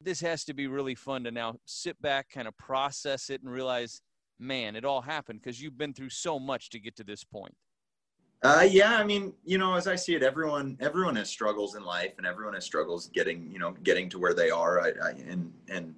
This 0.00 0.20
has 0.22 0.42
to 0.42 0.54
be 0.54 0.66
really 0.66 0.96
fun 0.96 1.22
to 1.22 1.30
now 1.30 1.54
sit 1.66 2.02
back, 2.02 2.30
kind 2.30 2.48
of 2.48 2.58
process 2.58 3.30
it, 3.30 3.44
and 3.44 3.52
realize, 3.52 4.02
man, 4.40 4.74
it 4.74 4.84
all 4.84 5.02
happened 5.02 5.40
because 5.40 5.62
you've 5.62 5.78
been 5.78 5.94
through 5.94 6.10
so 6.10 6.40
much 6.40 6.68
to 6.70 6.80
get 6.80 6.96
to 6.96 7.04
this 7.04 7.22
point. 7.22 7.54
Uh, 8.42 8.66
yeah, 8.70 8.96
I 8.96 9.04
mean, 9.04 9.32
you 9.44 9.58
know, 9.58 9.74
as 9.74 9.88
I 9.88 9.96
see 9.96 10.14
it, 10.14 10.22
everyone 10.22 10.76
everyone 10.80 11.16
has 11.16 11.28
struggles 11.28 11.74
in 11.74 11.84
life, 11.84 12.14
and 12.18 12.26
everyone 12.26 12.54
has 12.54 12.64
struggles 12.64 13.08
getting, 13.08 13.50
you 13.50 13.58
know, 13.58 13.72
getting 13.82 14.08
to 14.10 14.18
where 14.18 14.34
they 14.34 14.50
are. 14.50 14.80
I, 14.80 14.88
I 15.02 15.10
and 15.28 15.52
and 15.68 15.94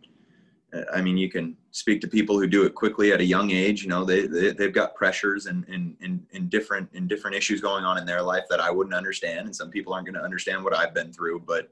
uh, 0.73 0.83
I 0.93 1.03
mean, 1.03 1.19
you 1.19 1.31
can 1.31 1.55
speak 1.71 2.01
to 2.01 2.09
people 2.09 2.39
who 2.39 2.47
do 2.47 2.65
it 2.65 2.75
quickly 2.75 3.13
at 3.13 3.21
a 3.21 3.25
young 3.25 3.51
age. 3.51 3.83
You 3.83 3.89
know, 3.89 4.05
they, 4.05 4.27
they 4.27 4.53
they've 4.53 4.73
got 4.73 4.95
pressures 4.95 5.47
and 5.47 5.69
and 5.69 5.97
and, 6.01 6.25
and 6.33 6.49
different 6.49 6.89
and 6.95 7.11
different 7.11 7.37
issues 7.37 7.61
going 7.61 7.85
on 7.85 7.99
in 7.99 8.07
their 8.07 8.23
life 8.23 8.45
that 8.49 8.61
I 8.61 8.71
wouldn't 8.71 8.95
understand, 8.95 9.41
and 9.47 9.55
some 9.55 9.69
people 9.69 9.93
aren't 9.93 10.07
going 10.07 10.17
to 10.17 10.25
understand 10.25 10.65
what 10.65 10.75
I've 10.75 10.95
been 10.95 11.13
through. 11.13 11.41
But 11.41 11.71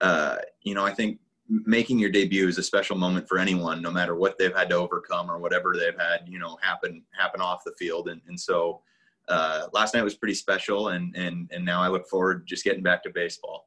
uh, 0.00 0.36
you 0.62 0.74
know, 0.74 0.86
I 0.86 0.94
think 0.94 1.18
making 1.48 1.98
your 1.98 2.10
debut 2.10 2.48
is 2.48 2.56
a 2.56 2.62
special 2.62 2.96
moment 2.96 3.28
for 3.28 3.38
anyone, 3.38 3.82
no 3.82 3.90
matter 3.90 4.14
what 4.14 4.38
they've 4.38 4.56
had 4.56 4.70
to 4.70 4.76
overcome 4.76 5.30
or 5.30 5.38
whatever 5.38 5.74
they've 5.78 5.98
had, 5.98 6.20
you 6.26 6.38
know, 6.38 6.56
happen 6.62 7.02
happen 7.10 7.42
off 7.42 7.62
the 7.64 7.74
field, 7.78 8.08
and 8.08 8.22
and 8.26 8.40
so 8.40 8.80
uh, 9.28 9.66
last 9.72 9.94
night 9.94 10.02
was 10.02 10.14
pretty 10.14 10.34
special, 10.34 10.88
and 10.88 11.14
and 11.16 11.50
and 11.52 11.64
now 11.64 11.80
I 11.80 11.88
look 11.88 12.08
forward 12.08 12.46
just 12.46 12.64
getting 12.64 12.82
back 12.82 13.02
to 13.04 13.10
baseball. 13.10 13.64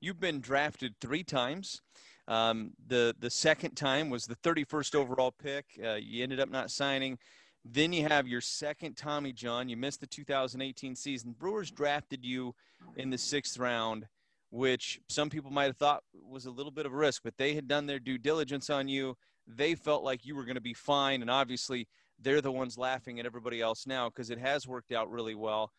You've 0.00 0.20
been 0.20 0.40
drafted 0.40 0.94
three 1.00 1.24
times. 1.24 1.80
Um, 2.26 2.72
the 2.86 3.14
the 3.18 3.30
second 3.30 3.74
time 3.74 4.10
was 4.10 4.26
the 4.26 4.36
31st 4.36 4.94
overall 4.94 5.32
pick. 5.32 5.66
Uh, 5.82 5.94
you 5.94 6.22
ended 6.22 6.40
up 6.40 6.50
not 6.50 6.70
signing. 6.70 7.18
Then 7.64 7.92
you 7.92 8.06
have 8.06 8.28
your 8.28 8.42
second 8.42 8.96
Tommy 8.96 9.32
John. 9.32 9.68
You 9.68 9.76
missed 9.76 10.00
the 10.00 10.06
2018 10.06 10.94
season. 10.94 11.34
Brewers 11.38 11.70
drafted 11.70 12.24
you 12.24 12.54
in 12.96 13.08
the 13.08 13.16
sixth 13.16 13.58
round, 13.58 14.06
which 14.50 15.00
some 15.08 15.30
people 15.30 15.50
might 15.50 15.64
have 15.64 15.78
thought 15.78 16.02
was 16.12 16.44
a 16.44 16.50
little 16.50 16.72
bit 16.72 16.84
of 16.84 16.92
a 16.92 16.96
risk, 16.96 17.22
but 17.24 17.36
they 17.38 17.54
had 17.54 17.66
done 17.66 17.86
their 17.86 17.98
due 17.98 18.18
diligence 18.18 18.68
on 18.68 18.86
you. 18.86 19.16
They 19.46 19.74
felt 19.74 20.04
like 20.04 20.26
you 20.26 20.36
were 20.36 20.44
going 20.44 20.56
to 20.56 20.60
be 20.60 20.74
fine, 20.74 21.22
and 21.22 21.30
obviously 21.30 21.88
they're 22.20 22.40
the 22.40 22.52
ones 22.52 22.78
laughing 22.78 23.20
at 23.20 23.26
everybody 23.26 23.60
else 23.60 23.86
now 23.86 24.08
because 24.08 24.30
it 24.30 24.38
has 24.38 24.66
worked 24.66 24.92
out 24.92 25.10
really 25.10 25.34
well. 25.34 25.72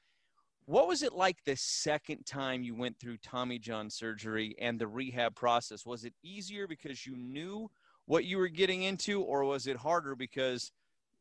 What 0.66 0.88
was 0.88 1.04
it 1.04 1.14
like 1.14 1.38
the 1.46 1.56
second 1.56 2.26
time 2.26 2.64
you 2.64 2.76
went 2.76 3.00
through 3.00 3.18
Tommy 3.18 3.60
John 3.60 3.90
surgery 3.90 4.56
and 4.60 4.80
the 4.80 4.88
rehab 4.88 5.36
process? 5.36 5.86
Was 5.86 6.06
it 6.06 6.14
easier 6.24 6.68
because 6.68 7.06
you 7.06 7.16
knew 7.16 7.70
what 8.06 8.26
you 8.26 8.38
were 8.38 8.48
getting 8.48 8.84
into, 8.84 9.22
or 9.22 9.44
was 9.44 9.68
it 9.68 9.78
harder 9.78 10.16
because 10.16 10.72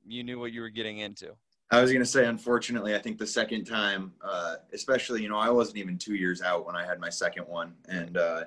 you 0.07 0.25
knew 0.25 0.39
what 0.39 0.53
you 0.53 0.61
were 0.61 0.71
getting 0.71 0.99
into? 0.99 1.33
I 1.71 1.81
was 1.81 1.91
going 1.91 2.03
to 2.03 2.11
say, 2.11 2.27
unfortunately, 2.27 2.95
I 2.95 2.99
think 2.99 3.19
the 3.19 3.27
second 3.27 3.65
time, 3.65 4.13
uh, 4.23 4.57
especially, 4.73 5.23
you 5.23 5.29
know, 5.29 5.39
I 5.39 5.51
wasn't 5.51 5.79
even 5.79 5.99
two 5.99 6.15
years 6.15 6.41
out 6.41 6.67
when 6.67 6.77
I 6.77 6.85
had 6.85 7.01
my 7.01 7.09
second 7.09 7.47
one. 7.47 7.75
And, 7.89 8.17
uh, 8.17 8.45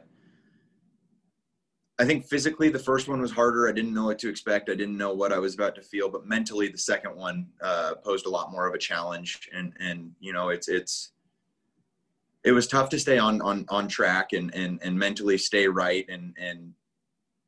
I 1.99 2.05
think 2.05 2.25
physically 2.25 2.69
the 2.69 2.77
first 2.77 3.07
one 3.07 3.21
was 3.21 3.31
harder. 3.31 3.67
I 3.67 3.71
didn't 3.71 3.93
know 3.93 4.05
what 4.05 4.19
to 4.19 4.29
expect. 4.29 4.69
I 4.69 4.75
didn't 4.75 4.97
know 4.97 5.13
what 5.13 5.33
I 5.33 5.39
was 5.39 5.55
about 5.55 5.73
to 5.75 5.81
feel, 5.81 6.09
but 6.09 6.27
mentally 6.27 6.67
the 6.67 6.77
second 6.77 7.15
one 7.15 7.47
uh, 7.61 7.95
posed 8.03 8.27
a 8.27 8.29
lot 8.29 8.51
more 8.51 8.67
of 8.67 8.75
a 8.75 8.77
challenge. 8.77 9.49
And 9.53 9.73
and 9.79 10.11
you 10.19 10.31
know 10.31 10.49
it's 10.49 10.67
it's 10.67 11.11
it 12.43 12.51
was 12.51 12.67
tough 12.67 12.89
to 12.89 12.99
stay 12.99 13.17
on 13.17 13.41
on 13.41 13.65
on 13.69 13.87
track 13.87 14.33
and 14.33 14.53
and 14.53 14.79
and 14.83 14.97
mentally 14.97 15.39
stay 15.39 15.67
right. 15.67 16.05
And 16.07 16.35
and 16.39 16.73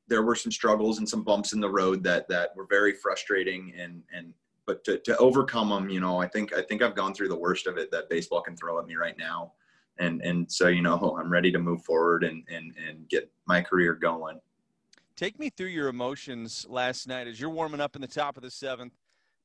there 0.07 0.23
were 0.23 0.35
some 0.35 0.51
struggles 0.51 0.97
and 0.97 1.07
some 1.07 1.23
bumps 1.23 1.53
in 1.53 1.59
the 1.59 1.69
road 1.69 2.03
that 2.05 2.27
that 2.29 2.55
were 2.55 2.65
very 2.67 2.93
frustrating. 2.93 3.73
And 3.77 4.01
and 4.11 4.33
but 4.65 4.83
to 4.85 4.97
to 4.97 5.15
overcome 5.17 5.69
them, 5.69 5.89
you 5.89 5.99
know, 5.99 6.17
I 6.17 6.27
think 6.27 6.53
I 6.53 6.63
think 6.63 6.81
I've 6.81 6.95
gone 6.95 7.13
through 7.13 7.29
the 7.29 7.37
worst 7.37 7.67
of 7.67 7.77
it 7.77 7.91
that 7.91 8.09
baseball 8.09 8.41
can 8.41 8.57
throw 8.57 8.79
at 8.79 8.87
me 8.87 8.95
right 8.95 9.17
now 9.17 9.53
and 9.99 10.21
and 10.21 10.51
so 10.51 10.67
you 10.67 10.81
know 10.81 11.17
I'm 11.19 11.29
ready 11.29 11.51
to 11.51 11.59
move 11.59 11.83
forward 11.83 12.23
and 12.23 12.43
and 12.49 12.73
and 12.87 13.07
get 13.09 13.31
my 13.47 13.61
career 13.61 13.93
going. 13.93 14.39
Take 15.15 15.37
me 15.37 15.49
through 15.49 15.67
your 15.67 15.89
emotions 15.89 16.65
last 16.69 17.07
night 17.07 17.27
as 17.27 17.39
you're 17.39 17.49
warming 17.49 17.81
up 17.81 17.95
in 17.95 18.01
the 18.01 18.07
top 18.07 18.37
of 18.37 18.43
the 18.43 18.49
seventh, 18.49 18.93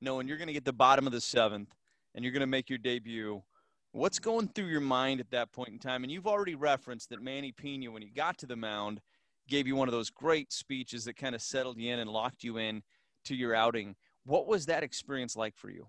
knowing 0.00 0.28
you're 0.28 0.36
going 0.36 0.46
to 0.46 0.52
get 0.52 0.64
the 0.64 0.72
bottom 0.72 1.04
of 1.04 1.12
the 1.12 1.20
seventh 1.20 1.74
and 2.14 2.24
you're 2.24 2.32
going 2.32 2.42
to 2.42 2.46
make 2.46 2.70
your 2.70 2.78
debut. 2.78 3.42
What's 3.90 4.20
going 4.20 4.48
through 4.54 4.66
your 4.66 4.80
mind 4.80 5.18
at 5.18 5.30
that 5.32 5.50
point 5.50 5.70
in 5.70 5.78
time? 5.80 6.04
And 6.04 6.12
you've 6.12 6.28
already 6.28 6.54
referenced 6.54 7.10
that 7.10 7.22
Manny 7.22 7.50
Pena, 7.50 7.90
when 7.90 8.02
he 8.02 8.08
got 8.08 8.38
to 8.38 8.46
the 8.46 8.54
mound, 8.54 9.00
gave 9.48 9.66
you 9.66 9.74
one 9.74 9.88
of 9.88 9.92
those 9.92 10.10
great 10.10 10.52
speeches 10.52 11.04
that 11.04 11.16
kind 11.16 11.34
of 11.34 11.42
settled 11.42 11.76
you 11.76 11.92
in 11.92 11.98
and 11.98 12.08
locked 12.08 12.44
you 12.44 12.58
in 12.58 12.82
to 13.24 13.34
your 13.34 13.54
outing. 13.54 13.96
What 14.24 14.46
was 14.46 14.66
that 14.66 14.84
experience 14.84 15.36
like 15.36 15.56
for 15.56 15.70
you? 15.70 15.88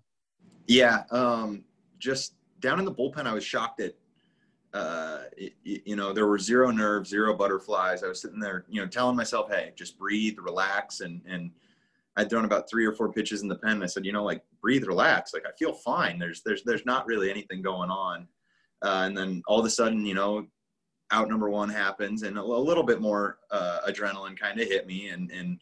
Yeah, 0.66 1.04
um, 1.12 1.64
just 1.98 2.34
down 2.60 2.78
in 2.78 2.84
the 2.84 2.92
bullpen, 2.92 3.26
I 3.26 3.32
was 3.32 3.44
shocked 3.44 3.80
at 3.80 3.94
uh, 4.74 5.18
you 5.64 5.96
know, 5.96 6.12
there 6.12 6.26
were 6.26 6.38
zero 6.38 6.70
nerves, 6.70 7.10
zero 7.10 7.34
butterflies. 7.34 8.02
I 8.02 8.08
was 8.08 8.20
sitting 8.20 8.40
there, 8.40 8.64
you 8.68 8.80
know, 8.80 8.86
telling 8.86 9.16
myself, 9.16 9.50
"Hey, 9.50 9.72
just 9.74 9.98
breathe, 9.98 10.38
relax." 10.38 11.00
And 11.00 11.22
and 11.26 11.50
I'd 12.16 12.30
thrown 12.30 12.44
about 12.44 12.68
three 12.68 12.84
or 12.84 12.92
four 12.92 13.12
pitches 13.12 13.42
in 13.42 13.48
the 13.48 13.56
pen. 13.56 13.82
I 13.82 13.86
said, 13.86 14.04
"You 14.04 14.12
know, 14.12 14.24
like 14.24 14.42
breathe, 14.60 14.84
relax. 14.84 15.32
Like 15.32 15.46
I 15.46 15.52
feel 15.58 15.72
fine. 15.72 16.18
There's 16.18 16.42
there's 16.42 16.62
there's 16.64 16.86
not 16.86 17.06
really 17.06 17.30
anything 17.30 17.62
going 17.62 17.90
on." 17.90 18.28
Uh, 18.82 19.04
and 19.06 19.16
then 19.16 19.42
all 19.46 19.58
of 19.58 19.66
a 19.66 19.70
sudden, 19.70 20.04
you 20.04 20.14
know, 20.14 20.46
out 21.10 21.28
number 21.28 21.48
one 21.48 21.68
happens, 21.68 22.22
and 22.22 22.36
a, 22.36 22.42
a 22.42 22.42
little 22.42 22.82
bit 22.82 23.00
more 23.00 23.38
uh, 23.50 23.80
adrenaline 23.88 24.38
kind 24.38 24.60
of 24.60 24.68
hit 24.68 24.86
me, 24.86 25.08
and 25.08 25.30
and 25.30 25.60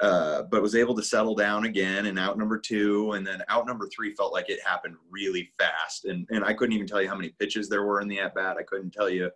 uh, 0.00 0.42
but 0.50 0.62
was 0.62 0.74
able 0.74 0.94
to 0.96 1.02
settle 1.02 1.34
down 1.34 1.64
again 1.64 2.06
and 2.06 2.18
out 2.18 2.38
number 2.38 2.58
two. 2.58 3.12
And 3.12 3.26
then 3.26 3.42
out 3.48 3.66
number 3.66 3.88
three 3.88 4.14
felt 4.14 4.32
like 4.32 4.50
it 4.50 4.60
happened 4.64 4.96
really 5.10 5.52
fast. 5.58 6.06
And, 6.06 6.26
and 6.30 6.44
i 6.44 6.52
couldn't 6.52 6.74
even 6.74 6.86
tell 6.86 7.00
you 7.00 7.08
how 7.08 7.14
many 7.14 7.30
pitches 7.38 7.68
there 7.68 7.84
were 7.84 8.00
in 8.00 8.08
the 8.08 8.20
at 8.20 8.34
bat. 8.34 8.56
I 8.58 8.64
couldn't 8.64 8.92
tell 8.92 9.08
you 9.08 9.30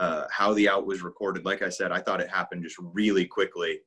uh, 0.00 0.24
how 0.30 0.54
the 0.54 0.68
out 0.68 0.86
was 0.86 1.02
recorded. 1.02 1.44
Like 1.44 1.62
i 1.62 1.68
said 1.68 1.92
i 1.92 2.00
thought 2.00 2.20
it 2.20 2.30
happened 2.30 2.62
just 2.62 2.76
really 2.78 3.26
quickly. 3.26 3.80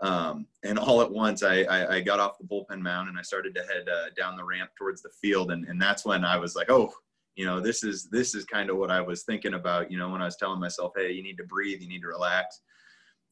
Um, 0.00 0.46
and 0.64 0.78
all 0.78 1.00
at 1.00 1.10
once 1.10 1.42
I, 1.42 1.62
I, 1.62 1.94
I, 1.94 2.00
got 2.00 2.18
off 2.18 2.36
the 2.36 2.44
bullpen 2.44 2.80
mound 2.80 3.08
and 3.08 3.16
i 3.16 3.22
started 3.22 3.54
to 3.54 3.62
head 3.62 3.88
uh, 3.88 4.10
down 4.16 4.36
the 4.36 4.44
ramp 4.44 4.70
towards 4.76 5.02
the 5.02 5.10
field. 5.22 5.52
And, 5.52 5.66
and 5.66 5.80
that's 5.80 6.04
when 6.04 6.24
i 6.24 6.36
was 6.36 6.56
like 6.56 6.68
oh 6.68 6.92
you 7.36 7.46
know 7.46 7.60
this 7.60 7.84
is 7.84 8.08
this 8.10 8.34
is 8.34 8.44
kind 8.44 8.70
of 8.70 8.76
what 8.76 8.90
i 8.90 9.00
was 9.00 9.22
thinking 9.22 9.54
about 9.54 9.90
you 9.90 9.98
know 9.98 10.08
when 10.08 10.20
i 10.20 10.24
was 10.24 10.36
telling 10.36 10.60
myself 10.60 10.92
hey 10.96 11.10
you 11.12 11.22
need 11.22 11.36
to 11.36 11.44
breathe 11.44 11.80
you 11.80 11.88
need 11.88 12.02
to 12.02 12.08
relax. 12.08 12.60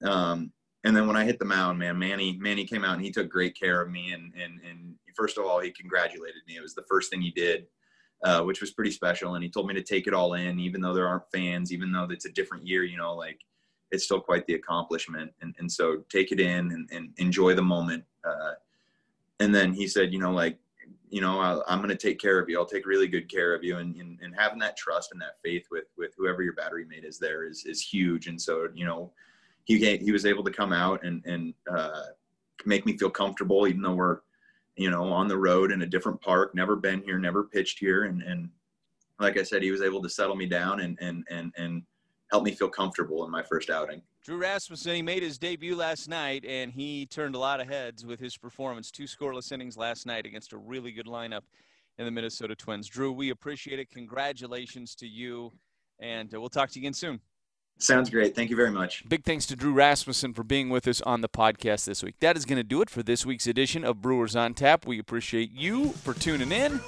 Um, 0.05 0.53
and 0.85 0.97
then 0.97 1.07
when 1.07 1.17
I 1.17 1.25
hit 1.25 1.39
the 1.39 1.45
mound, 1.45 1.79
man, 1.79 1.99
Manny 1.99 2.37
Manny 2.41 2.65
came 2.65 2.85
out 2.85 2.95
and 2.95 3.05
he 3.05 3.11
took 3.11 3.29
great 3.29 3.59
care 3.59 3.81
of 3.81 3.91
me. 3.91 4.13
And 4.13 4.33
and 4.35 4.61
and 4.69 4.95
first 5.15 5.39
of 5.39 5.45
all, 5.45 5.61
he 5.61 5.71
congratulated 5.71 6.43
me. 6.47 6.57
It 6.57 6.63
was 6.63 6.75
the 6.75 6.85
first 6.89 7.11
thing 7.11 7.21
he 7.21 7.31
did, 7.31 7.67
uh, 8.25 8.43
which 8.43 8.61
was 8.61 8.73
pretty 8.73 8.91
special. 8.91 9.35
And 9.35 9.45
he 9.45 9.51
told 9.51 9.69
me 9.69 9.75
to 9.75 9.83
take 9.83 10.07
it 10.07 10.15
all 10.15 10.35
in, 10.35 10.59
even 10.59 10.81
though 10.81 10.95
there 10.95 11.07
aren't 11.07 11.31
fans, 11.33 11.73
even 11.73 11.93
though 11.93 12.09
it's 12.11 12.27
a 12.27 12.33
different 12.33 12.67
year. 12.67 12.85
You 12.85 12.97
know, 12.97 13.15
like 13.15 13.41
it's 13.93 14.05
still 14.05 14.21
quite 14.21 14.47
the 14.47 14.55
accomplishment. 14.55 15.33
And 15.41 15.55
and 15.59 15.71
so 15.71 15.99
take 16.11 16.33
it 16.33 16.41
in 16.41 16.73
and, 16.73 16.89
and 16.91 17.11
enjoy 17.19 17.55
the 17.55 17.63
moment. 17.63 18.05
Uh, 18.25 18.55
and 19.39 19.55
then 19.55 19.73
he 19.73 19.87
said, 19.87 20.13
you 20.13 20.19
know, 20.19 20.33
like 20.33 20.59
you 21.11 21.21
know, 21.21 21.39
I, 21.41 21.73
am 21.73 21.79
going 21.79 21.91
to 21.91 21.97
take 21.97 22.19
care 22.19 22.39
of 22.41 22.49
you. 22.49 22.59
I'll 22.59 22.65
take 22.65 22.87
really 22.87 23.07
good 23.07 23.31
care 23.31 23.55
of 23.55 23.63
you. 23.63 23.77
And, 23.77 23.95
and, 23.97 24.19
and 24.23 24.35
having 24.35 24.59
that 24.61 24.79
trust 24.79 25.13
and 25.13 25.21
that 25.21 25.37
faith 25.45 25.67
with, 25.71 25.85
with 25.99 26.13
whoever 26.17 26.43
your 26.43 26.55
battery 26.55 26.87
mate 26.87 27.05
is 27.05 27.19
there 27.19 27.45
is, 27.47 27.67
is 27.67 27.83
huge. 27.83 28.29
And 28.29 28.41
so, 28.41 28.69
you 28.75 28.87
know, 28.87 29.13
he, 29.65 29.97
he 29.97 30.13
was 30.13 30.27
able 30.27 30.45
to 30.45 30.51
come 30.51 30.73
out 30.73 31.05
and, 31.05 31.25
and, 31.25 31.55
uh, 31.73 32.03
make 32.65 32.87
me 32.87 32.97
feel 32.97 33.11
comfortable, 33.11 33.67
even 33.67 33.83
though 33.83 33.95
we're, 33.95 34.21
you 34.77 34.91
know, 34.91 35.05
on 35.05 35.29
the 35.29 35.37
road 35.37 35.73
in 35.73 35.83
a 35.83 35.87
different 35.87 36.21
park, 36.21 36.55
never 36.55 36.77
been 36.77 37.03
here, 37.03 37.19
never 37.19 37.45
pitched 37.45 37.79
here. 37.79 38.05
And, 38.05 38.23
and 38.23 38.49
like 39.19 39.39
I 39.39 39.43
said, 39.43 39.63
he 39.63 39.71
was 39.71 39.83
able 39.83 40.03
to 40.03 40.09
settle 40.09 40.37
me 40.37 40.47
down 40.47 40.81
and, 40.81 40.99
and, 41.01 41.25
and, 41.31 41.53
and 41.57 41.83
help 42.31 42.45
me 42.45 42.53
feel 42.53 42.69
comfortable 42.69 43.25
in 43.25 43.31
my 43.31 43.43
first 43.43 43.71
outing. 43.71 44.03
Drew 44.25 44.37
Rasmussen, 44.37 44.95
he 44.95 45.03
made 45.03 45.23
his 45.23 45.37
debut 45.37 45.75
last 45.75 46.09
night, 46.09 46.45
and 46.47 46.73
he 46.73 47.07
turned 47.07 47.35
a 47.35 47.39
lot 47.39 47.61
of 47.61 47.69
heads 47.69 48.07
with 48.07 48.21
his 48.21 48.37
performance. 48.37 48.91
Two 48.91 49.05
scoreless 49.05 49.51
innings 49.51 49.77
last 49.77 50.07
night 50.07 50.27
against 50.27 50.53
a 50.53 50.59
really 50.59 50.93
good 50.93 51.07
lineup 51.07 51.43
in 51.99 52.05
the 52.05 52.11
Minnesota 52.11 52.55
Twins. 52.55 52.87
Drew, 52.87 53.13
we 53.13 53.31
appreciate 53.31 53.81
it. 53.81 53.91
Congratulations 53.91 54.95
to 54.95 55.09
you, 55.09 55.53
and 55.99 56.33
uh, 56.33 56.41
we'll 56.41 56.49
talk 56.49 56.71
to 56.71 56.79
you 56.79 56.85
again 56.85 56.95
soon. 56.95 57.21
Sounds 57.83 58.11
great. 58.11 58.37
Thank 58.37 58.49
you 58.49 58.55
very 58.55 58.71
much. 58.71 59.09
Big 59.09 59.25
thanks 59.25 59.45
to 59.47 59.57
Drew 59.57 59.73
Rasmussen 59.73 60.35
for 60.35 60.45
being 60.45 60.71
with 60.71 60.87
us 60.87 61.01
on 61.01 61.21
the 61.21 61.29
podcast 61.29 61.85
this 61.85 62.03
week. 62.03 62.15
That 62.21 62.37
is 62.37 62.45
going 62.45 62.59
to 62.59 62.63
do 62.63 62.81
it 62.81 62.89
for 62.89 63.03
this 63.03 63.27
week's 63.27 63.49
edition 63.49 63.83
of 63.83 64.01
Brewers 64.01 64.37
on 64.37 64.55
Tap. 64.55 64.87
We 64.87 65.01
appreciate 65.01 65.51
you 65.51 65.89
for 65.91 66.15
tuning 66.15 66.53
in. 66.53 66.81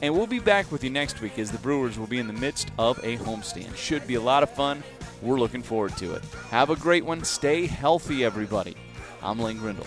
And 0.00 0.14
we'll 0.14 0.26
be 0.26 0.38
back 0.38 0.72
with 0.72 0.82
you 0.82 0.88
next 0.88 1.20
week 1.20 1.38
as 1.38 1.50
the 1.50 1.58
Brewers 1.58 1.98
will 1.98 2.06
be 2.06 2.18
in 2.18 2.26
the 2.26 2.32
midst 2.32 2.70
of 2.78 2.98
a 3.04 3.18
homestand. 3.18 3.76
Should 3.76 4.06
be 4.06 4.14
a 4.14 4.20
lot 4.20 4.42
of 4.42 4.48
fun. 4.48 4.82
We're 5.20 5.38
looking 5.38 5.62
forward 5.62 5.94
to 5.98 6.14
it. 6.14 6.24
Have 6.48 6.70
a 6.70 6.76
great 6.76 7.04
one. 7.04 7.22
Stay 7.22 7.66
healthy, 7.66 8.24
everybody. 8.24 8.76
I'm 9.22 9.38
Lane 9.38 9.58
Grindle. 9.58 9.86